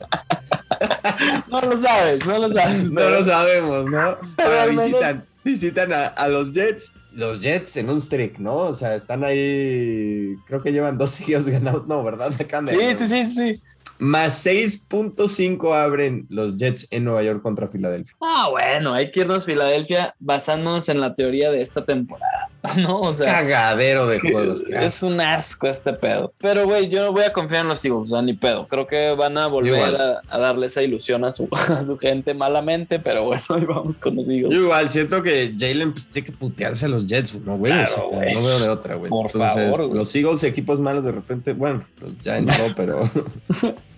[1.48, 2.90] No lo sabes, no lo sabes.
[2.90, 4.16] No lo sabemos, ¿no?
[4.36, 6.92] Pero Ahora visitan, visitan a, a los Jets.
[7.14, 8.56] Los Jets en un streak, ¿no?
[8.56, 10.36] O sea, están ahí.
[10.46, 11.86] Creo que llevan dos seguidos ganados.
[11.86, 12.30] No, ¿verdad?
[12.30, 13.62] De Sí, sí, sí, sí.
[13.98, 18.16] Más 6.5 abren los Jets en Nueva York contra Filadelfia.
[18.22, 23.00] Ah, bueno, hay que irnos a Filadelfia basándonos en la teoría de esta temporada, ¿no?
[23.00, 24.62] O sea, Cagadero de juegos.
[24.62, 26.32] es un asco este pedo.
[26.38, 28.66] Pero, güey, yo no voy a confiar en los Eagles, o sea, ni pedo.
[28.66, 32.34] Creo que van a volver a, a darle esa ilusión a su, a su gente
[32.34, 34.50] malamente, pero bueno, ahí vamos con los Eagles.
[34.50, 37.72] Yo igual siento que Jalen pues, tiene que putearse a los Jets, ¿no, güey?
[37.72, 38.34] Claro, O sea, güey.
[38.34, 39.08] no veo de otra, güey.
[39.08, 39.98] Por favor, güey.
[39.98, 43.08] Los Eagles, equipos malos, de repente, bueno, pues ya entró, pero.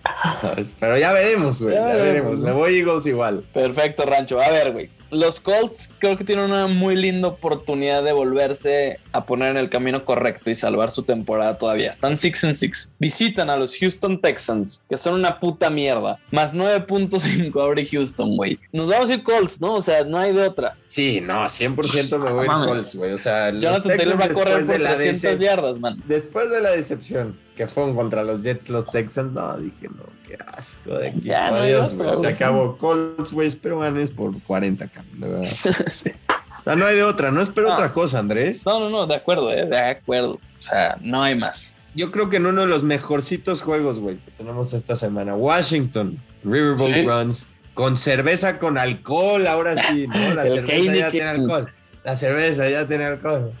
[0.79, 1.75] pero ya veremos, güey.
[1.75, 2.39] Ya Ya, veremos.
[2.39, 3.43] Me voy Eagles igual.
[3.53, 4.39] Perfecto, Rancho.
[4.41, 4.89] A ver, güey.
[5.11, 9.69] Los Colts creo que tienen una muy linda oportunidad de volverse a poner en el
[9.69, 11.91] camino correcto y salvar su temporada todavía.
[11.91, 12.91] Están 6 en 6.
[12.97, 16.17] Visitan a los Houston Texans, que son una puta mierda.
[16.31, 18.57] Más 9.5 abre Houston, güey.
[18.71, 19.75] Nos vamos a ir Colts, ¿no?
[19.75, 20.77] O sea, no hay de otra.
[20.87, 22.67] Sí, no, 100% me voy No mames.
[22.69, 23.11] Colts, güey.
[23.13, 26.01] O sea, Jonathan Taylor va a correr por de la 300 decep- yardas, man.
[26.07, 30.37] Después de la decepción que fueron contra los Jets, los Texans, no, dije, no, qué
[30.57, 31.25] asco de equipo.
[31.25, 32.13] Ya, no Adiós, güey.
[32.15, 33.47] Se acabó Colts, güey.
[33.47, 35.45] Espero ganes por 40, cabrón, de verdad.
[35.91, 36.11] Sí.
[36.59, 37.73] O sea, no hay de otra, no espero No.
[37.73, 38.65] otra cosa, Andrés.
[38.65, 39.65] No, no, no, de acuerdo, ¿eh?
[39.65, 40.33] De acuerdo.
[40.33, 41.77] O sea, no hay más.
[41.93, 46.17] Yo creo que en uno de los mejorcitos juegos, güey, que tenemos esta semana, Washington,
[46.43, 47.05] Riverboat Sí.
[47.05, 50.33] Runs, con cerveza con alcohol, ahora sí, ¿no?
[50.33, 51.69] La cerveza ya tiene alcohol.
[52.05, 53.51] La cerveza ya tiene alcohol.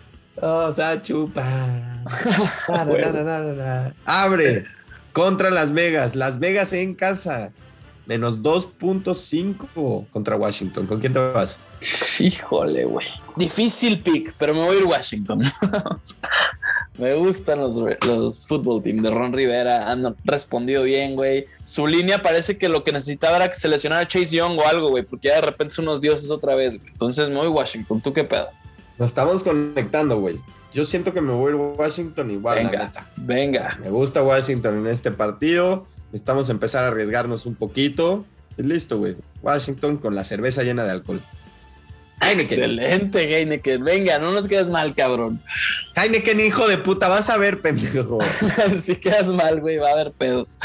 [0.41, 1.43] O sea, chupa.
[2.67, 3.93] Na, na, na, na, na, na.
[4.05, 4.65] Abre
[5.13, 6.15] contra Las Vegas.
[6.15, 7.51] Las Vegas en casa.
[8.05, 10.85] Menos 2.5 contra Washington.
[10.87, 11.57] ¿Con quién te vas?
[12.19, 13.07] Híjole, güey.
[13.37, 15.41] Difícil pick, pero me voy a ir Washington.
[16.97, 19.89] me gustan los, los fútbol team de Ron Rivera.
[19.89, 21.45] Han respondido bien, güey.
[21.63, 24.89] Su línea parece que lo que necesitaba era que se lesionara Chase Young o algo,
[24.89, 26.91] güey, porque ya de repente son unos dioses otra vez, güey.
[26.91, 28.01] Entonces me voy a Washington.
[28.01, 28.49] ¿Tú qué pedo?
[28.97, 30.39] Nos estamos conectando, güey.
[30.73, 33.07] Yo siento que me voy a Washington igual, la Venga, neta.
[33.15, 33.77] venga.
[33.81, 35.85] Me gusta Washington en este partido.
[36.11, 38.25] Necesitamos empezar a arriesgarnos un poquito.
[38.57, 39.15] Y listo, güey.
[39.41, 41.21] Washington con la cerveza llena de alcohol.
[42.21, 42.53] Heineken.
[42.53, 43.83] Excelente, Heineken.
[43.83, 45.41] Venga, no nos quedes mal, cabrón.
[45.95, 48.19] Heineken, hijo de puta, vas a ver, pendejo.
[48.79, 50.57] si quedas mal, güey, va a haber pedos.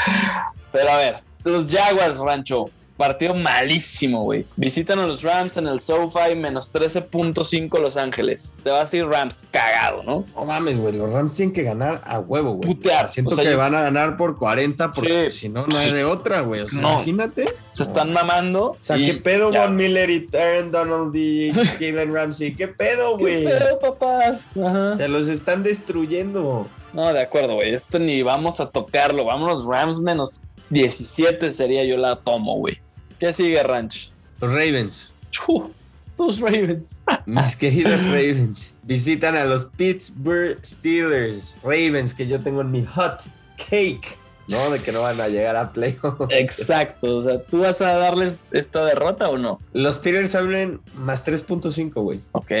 [0.71, 2.65] Pero a ver, los Jaguars, Rancho.
[2.99, 4.45] Partido malísimo, güey.
[4.57, 8.55] Visitan a los Rams en el SoFi, menos 13.5 Los Ángeles.
[8.61, 10.25] Te vas a ir Rams cagado, ¿no?
[10.35, 10.97] No mames, güey.
[10.97, 12.67] Los Rams tienen que ganar a huevo, güey.
[12.67, 13.07] Putear.
[13.07, 15.37] Siento O sea, que yo- van a ganar por 40 porque Sí.
[15.39, 16.59] si no, no hay de otra, güey.
[16.59, 16.91] O sea, No.
[16.95, 17.45] imagínate.
[17.71, 18.71] Se están mamando.
[18.71, 19.51] O sea, y ¿qué pedo.
[19.53, 22.53] Von Miller y Aaron Donald y Jalen Ramsey?
[22.53, 23.43] ¿Qué pedo, ¿Qué güey?
[23.45, 24.51] pedo, papás?
[24.61, 24.97] Ajá.
[24.97, 26.67] Se los están destruyendo.
[26.91, 27.73] No, de acuerdo, güey.
[27.73, 29.23] Esto ni vamos a tocarlo.
[29.23, 32.77] Vámonos, Rams menos 17 sería yo la tomo, güey.
[33.19, 34.11] ¿Qué sigue, Ranch?
[34.39, 35.11] Los Ravens.
[35.31, 35.71] Chu,
[36.15, 36.99] tus Ravens.
[37.25, 41.55] Mis queridos Ravens visitan a los Pittsburgh Steelers.
[41.61, 43.21] Ravens que yo tengo en mi hot
[43.57, 44.17] cake.
[44.47, 46.25] No, de que no van a llegar a playoffs.
[46.29, 47.17] Exacto.
[47.17, 49.59] O sea, ¿tú vas a darles esta derrota o no?
[49.73, 52.21] Los Steelers hablan más 3.5, güey.
[52.31, 52.51] Ok.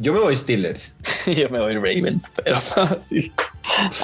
[0.00, 0.94] Yo me voy Steelers.
[1.26, 2.58] Yo me voy Ravens, pero
[3.00, 3.32] sí.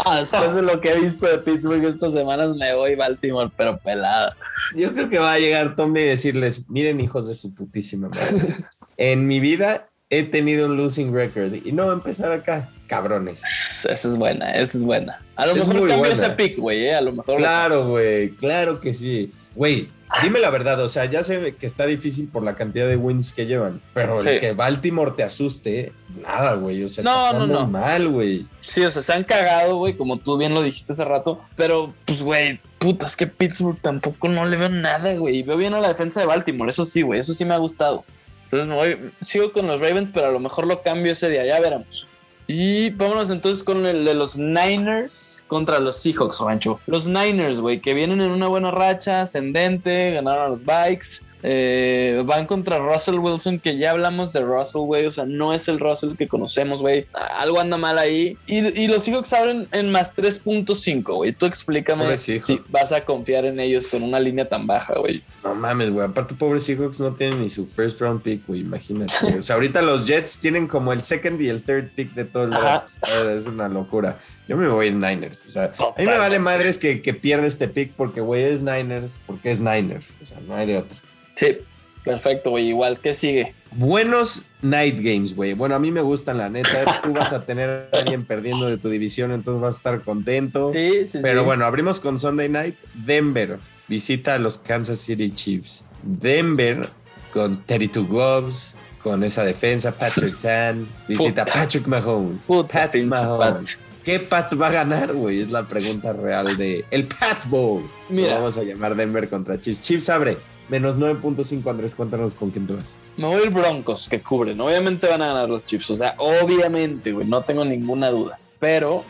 [0.04, 3.78] Ah, después de lo que he visto de Pittsburgh estas semanas, me voy Baltimore, pero
[3.78, 4.36] pelada.
[4.74, 8.56] Yo creo que va a llegar Tommy y decirles, miren hijos de su putísima madre.
[8.96, 12.68] en mi vida he tenido un losing record y no va a empezar acá.
[12.88, 13.42] Cabrones.
[13.88, 15.20] Esa es buena, esa es buena.
[15.36, 16.14] A lo Es mejor cambio buena.
[16.14, 16.94] ese pick, güey, ¿eh?
[16.94, 17.36] A lo mejor.
[17.36, 19.32] Claro, güey, claro que sí.
[19.54, 19.88] Güey,
[20.22, 23.32] dime la verdad, o sea, ya sé que está difícil por la cantidad de wins
[23.32, 24.28] que llevan, pero Sí.
[24.28, 25.92] el que Baltimore te asuste,
[26.22, 28.46] nada, güey, o sea, No, está no, mal, güey.
[28.60, 31.40] Sí, o sea, se han cagado, güey, como tú bien lo dijiste hace rato.
[31.56, 35.42] Pero, pues, güey, puta, es que Pittsburgh tampoco no le veo nada, güey.
[35.42, 38.04] Veo bien a la defensa de Baltimore, eso sí, güey, eso sí me ha gustado.
[38.44, 41.44] Entonces me voy, sigo con los Ravens, pero a lo mejor lo cambio ese día,
[41.46, 42.06] ya veremos.
[42.46, 46.78] Y vámonos entonces con el de los Niners contra los Seahawks, Rancho.
[46.86, 51.26] Los Niners, güey, que vienen en una buena racha, ascendente, ganaron a los Bikes.
[51.46, 55.04] Eh, van contra Russell Wilson, que ya hablamos de Russell, güey.
[55.04, 57.06] O sea, no es el Russell que conocemos, güey.
[57.12, 58.38] Algo anda mal ahí.
[58.46, 61.32] Y, los Seahawks abren en más 3.5, güey.
[61.32, 62.38] Tú explícame si
[62.70, 65.22] vas a confiar en ellos con una línea tan baja, güey.
[65.42, 66.06] No mames, güey.
[66.06, 68.60] Aparte, pobres Seahawks no tienen ni su first round pick, güey.
[68.60, 69.12] Imagínate.
[69.38, 72.44] o sea, ahorita los Jets tienen como el second y el third pick de todo
[72.44, 72.88] el draft.
[73.36, 74.18] Es una locura.
[74.48, 75.44] Yo me voy en Niners.
[75.46, 78.62] O sea, a mí me vale madres que, que pierde este pick porque, güey, es
[78.62, 80.16] Niners, porque es Niners.
[80.22, 80.96] O sea, no hay de otro.
[81.34, 81.58] Sí,
[82.04, 82.68] perfecto, güey.
[82.68, 83.54] Igual, ¿qué sigue?
[83.72, 85.54] Buenos night games, güey.
[85.54, 87.00] Bueno, a mí me gustan, la neta.
[87.04, 90.68] Tú vas a tener a alguien perdiendo de tu división, entonces vas a estar contento.
[90.68, 92.76] Sí, sí, Pero bueno, abrimos con Sunday night.
[92.94, 93.58] Denver
[93.88, 95.86] visita a los Kansas City Chiefs.
[96.02, 96.88] Denver
[97.32, 102.42] con 32 Gloves, con esa defensa, Patrick Tan, visita a Patrick Mahomes.
[102.70, 103.78] Patrick Mahomes.
[104.04, 105.40] ¿Qué Pat va a ganar, güey?
[105.40, 107.82] Es la pregunta real de el Pat Bowl.
[108.10, 108.34] Mira.
[108.34, 109.80] vamos a llamar Denver contra Chiefs.
[109.80, 110.36] Chiefs abre.
[110.68, 112.96] Menos 9.5, Andrés, cuéntanos con quién te vas.
[113.16, 114.60] Me voy a ir Broncos, que cubren.
[114.60, 115.90] Obviamente van a ganar los Chiefs.
[115.90, 118.38] O sea, obviamente, güey, no tengo ninguna duda.
[118.58, 119.04] Pero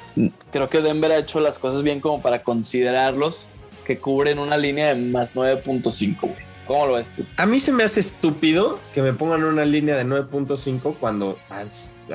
[0.51, 3.49] creo que Denver ha hecho las cosas bien como para considerarlos
[3.87, 6.54] que cubren una línea de más 9.5, güey.
[6.67, 7.25] ¿Cómo lo ves tú?
[7.37, 11.39] A mí se me hace estúpido que me pongan una línea de 9.5 cuando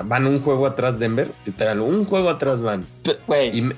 [0.06, 1.32] van un juego atrás Denver.
[1.46, 2.86] Literal, un juego atrás van.
[3.28, 3.74] Güey.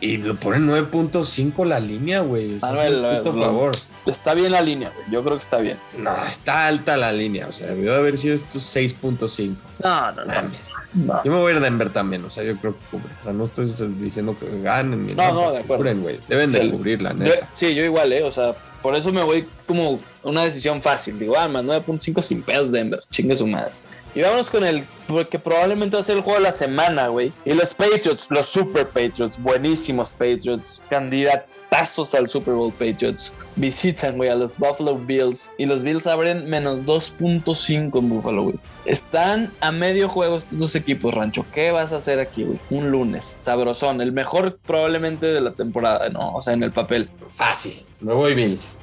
[0.00, 2.58] Y, lo ponen 9.5 la línea, güey.
[2.60, 3.72] Manuel, por favor.
[4.06, 5.06] Está bien la línea, güey.
[5.10, 5.78] Yo creo que está bien.
[5.98, 7.46] No, está alta la línea.
[7.46, 9.54] O sea, debió de haber sido estos 6.5.
[9.82, 11.22] No, no, no.
[11.24, 12.24] Yo me voy a ir a Denver también.
[12.24, 13.12] O sea, yo creo que cubre.
[13.20, 13.66] O sea, no estoy
[13.98, 15.14] diciendo que ganen.
[15.14, 15.76] No, no, de acuerdo.
[15.76, 16.18] Cubren, güey.
[16.28, 17.48] Deben de cubrir, la neta.
[17.54, 18.24] sí, yo igual, ¿eh?
[18.24, 21.18] O sea, por eso me voy como una decisión fácil.
[21.18, 23.00] Digo, ah, más 9.5 sin pedos Denver.
[23.10, 23.72] Chingue su madre.
[24.14, 24.84] Y vámonos con el
[25.30, 27.32] que probablemente va a ser el juego de la semana, güey.
[27.44, 30.82] Y los Patriots, los Super Patriots, buenísimos Patriots,
[31.70, 35.52] candidatazos al Super Bowl Patriots, visitan, güey, a los Buffalo Bills.
[35.58, 38.56] Y los Bills abren menos 2.5 en Buffalo, güey.
[38.84, 41.46] Están a medio juego estos dos equipos, Rancho.
[41.52, 42.58] ¿Qué vas a hacer aquí, güey?
[42.70, 44.00] Un lunes, sabrosón.
[44.00, 46.34] El mejor probablemente de la temporada, ¿no?
[46.34, 47.08] O sea, en el papel.
[47.32, 47.84] Fácil.
[48.00, 48.76] Me voy Bills.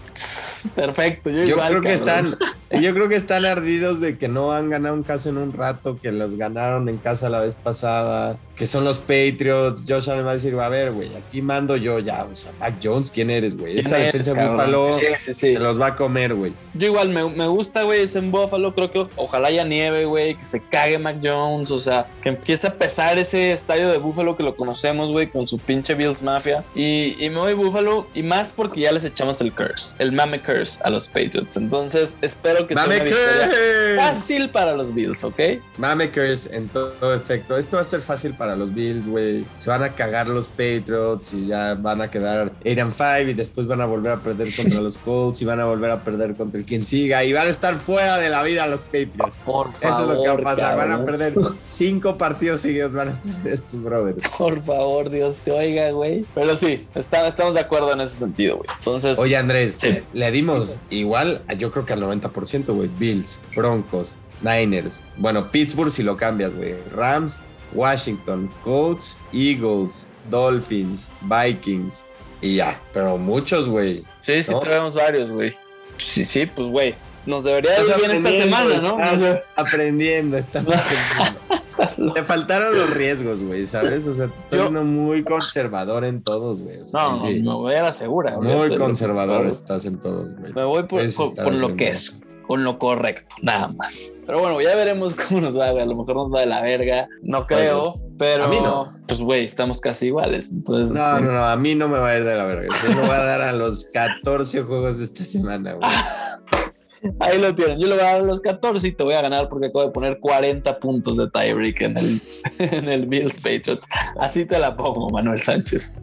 [0.73, 2.25] Perfecto, yo, creo que están,
[2.81, 5.99] yo creo que están ardidos de que no han ganado un caso en un rato,
[6.01, 9.83] que los ganaron en casa la vez pasada, que son los Patriots.
[9.87, 12.25] Josh Allen va a decir, a ver, güey, aquí mando yo ya.
[12.25, 13.77] O sea, Mac Jones, ¿quién eres, güey?
[13.77, 16.53] Esa defensa de Buffalo se los va a comer, güey.
[16.73, 18.73] Yo igual me, me gusta, güey, ese en Buffalo.
[18.73, 21.69] Creo que ojalá haya nieve, güey, que se cague Mac Jones.
[21.69, 25.45] O sea, que empiece a pesar ese estadio de Buffalo que lo conocemos, güey, con
[25.45, 26.63] su pinche Bills Mafia.
[26.73, 30.41] Y, y me voy Buffalo, y más porque ya les echamos el curse, el mame
[30.41, 31.57] curse a los Patriots.
[31.57, 35.39] Entonces, espero que sea una fácil para los Bills, ¿ok?
[35.77, 37.57] Mame curse en todo efecto.
[37.57, 39.45] Esto va a ser fácil para los Bills, güey.
[39.57, 43.33] Se van a cagar los Patriots y ya van a quedar 8 and 5 y
[43.33, 46.35] después van a volver a perder contra los Colts y van a volver a perder
[46.35, 49.39] contra el quien siga y van a estar fuera de la vida los Patriots.
[49.45, 49.95] Por favor.
[49.95, 50.77] Eso es lo que va a pasar.
[50.77, 51.33] Van a perder
[51.63, 54.27] cinco partidos seguidos, van a perder estos brothers.
[54.37, 56.25] Por favor, Dios te oiga, güey.
[56.35, 58.69] Pero sí, estamos de acuerdo en ese sentido, güey.
[58.77, 59.19] Entonces.
[59.19, 59.75] Oye, Andrés,
[60.13, 62.89] le dimos igual, yo creo que al 90%, güey.
[62.99, 65.01] Bills, Broncos, Niners.
[65.17, 66.75] Bueno, Pittsburgh si lo cambias, güey.
[66.95, 67.39] Rams,
[67.73, 72.05] Washington, Colts, Eagles, Dolphins, Vikings
[72.41, 72.79] y ya.
[72.93, 74.03] Pero muchos, güey.
[74.21, 75.55] Sí, sí, tenemos varios, güey.
[75.97, 76.95] Sí, sí, pues, güey.
[77.25, 78.99] Nos debería ir bien esta semana, ¿no?
[78.99, 82.13] Estás aprendiendo, estás aprendiendo.
[82.13, 84.07] Te faltaron los riesgos, güey, ¿sabes?
[84.07, 86.79] O sea, te estás viendo muy conservador en todos, güey.
[86.93, 88.37] no, no, me voy a la segura.
[88.37, 90.53] Muy conservador estás en todos, güey.
[90.53, 91.01] Me voy por,
[91.35, 94.15] por lo que es con lo correcto, nada más.
[94.25, 95.83] Pero bueno, ya veremos cómo nos va, güey.
[95.83, 98.87] A lo mejor nos va de la verga, no pues, creo, pero a mí no.
[99.07, 100.51] Pues güey, estamos casi iguales.
[100.51, 102.67] Entonces, no, no, no, a mí no me va a ir de la verga.
[102.83, 105.89] Yo me voy a dar a los 14 juegos de esta semana, güey.
[107.19, 107.79] Ahí lo tienen.
[107.79, 109.85] Yo le voy a dar a los 14 y te voy a ganar porque acabo
[109.85, 112.21] de poner 40 puntos de tiebreak en el,
[112.59, 113.87] en el Bills Patriots.
[114.19, 115.95] Así te la pongo, Manuel Sánchez.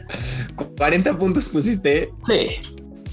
[0.56, 2.10] ¿40 puntos pusiste?
[2.22, 2.48] Sí.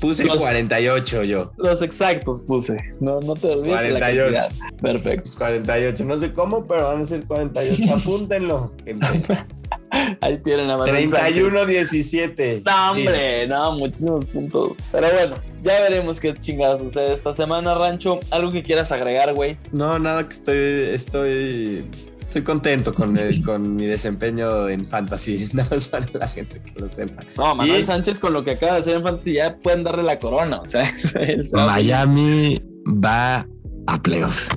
[0.02, 1.52] Puse 48 yo.
[1.58, 2.84] Los exactos puse.
[3.00, 3.70] No, no te olvides.
[3.70, 4.32] 48.
[4.32, 5.30] La Perfecto.
[5.38, 6.06] 48.
[6.06, 7.94] No sé cómo, pero van a ser 48.
[7.96, 8.74] Apúntenlo,
[10.22, 12.64] Ahí tienen a 31-17.
[12.66, 14.78] No, hombre, no, muchísimos puntos.
[14.92, 18.20] Pero bueno, ya veremos qué chingadas sucede esta semana, Rancho.
[18.32, 19.58] ¿Algo que quieras agregar, güey?
[19.72, 21.86] No, nada que estoy, estoy
[22.32, 26.90] Estoy contento con, con mi desempeño en Fantasy, nada más para la gente que lo
[26.90, 27.26] sepa.
[27.36, 30.18] No, Manuel Sánchez con lo que acaba de hacer en Fantasy ya pueden darle la
[30.18, 30.90] corona, o sea,
[31.54, 32.58] Miami
[32.88, 33.46] va
[33.88, 34.48] a playoffs.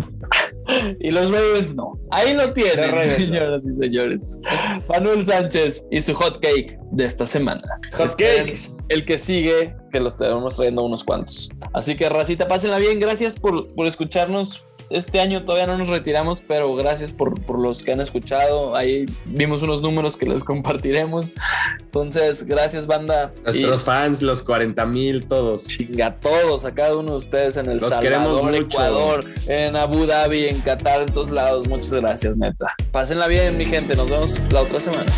[1.00, 1.98] y los Ravens no.
[2.12, 4.40] Ahí lo tienen, señoras y señores.
[4.88, 7.64] Manuel Sánchez y su hot cake de esta semana.
[7.94, 8.70] Hot cakes.
[8.88, 11.50] El que sigue, que los tenemos trayendo unos cuantos.
[11.72, 13.00] Así que, racita, pásenla bien.
[13.00, 17.93] Gracias por, por escucharnos este año todavía no nos retiramos, pero gracias por, los que
[17.93, 18.76] han escuchado.
[18.76, 21.32] Ahí vimos unos números que les compartiremos.
[21.80, 23.32] Entonces, gracias, banda.
[23.45, 25.66] Nuestros fans, los 40 mil, todos.
[25.66, 30.61] Chinga, todos, a cada uno de ustedes en El Salvador, Ecuador, en Abu Dhabi, en
[30.61, 31.66] Qatar, en todos lados.
[31.68, 32.74] Muchas gracias, neta.
[32.93, 33.95] Pásenla bien, mi gente.
[33.97, 35.11] Nos vemos la otra semana.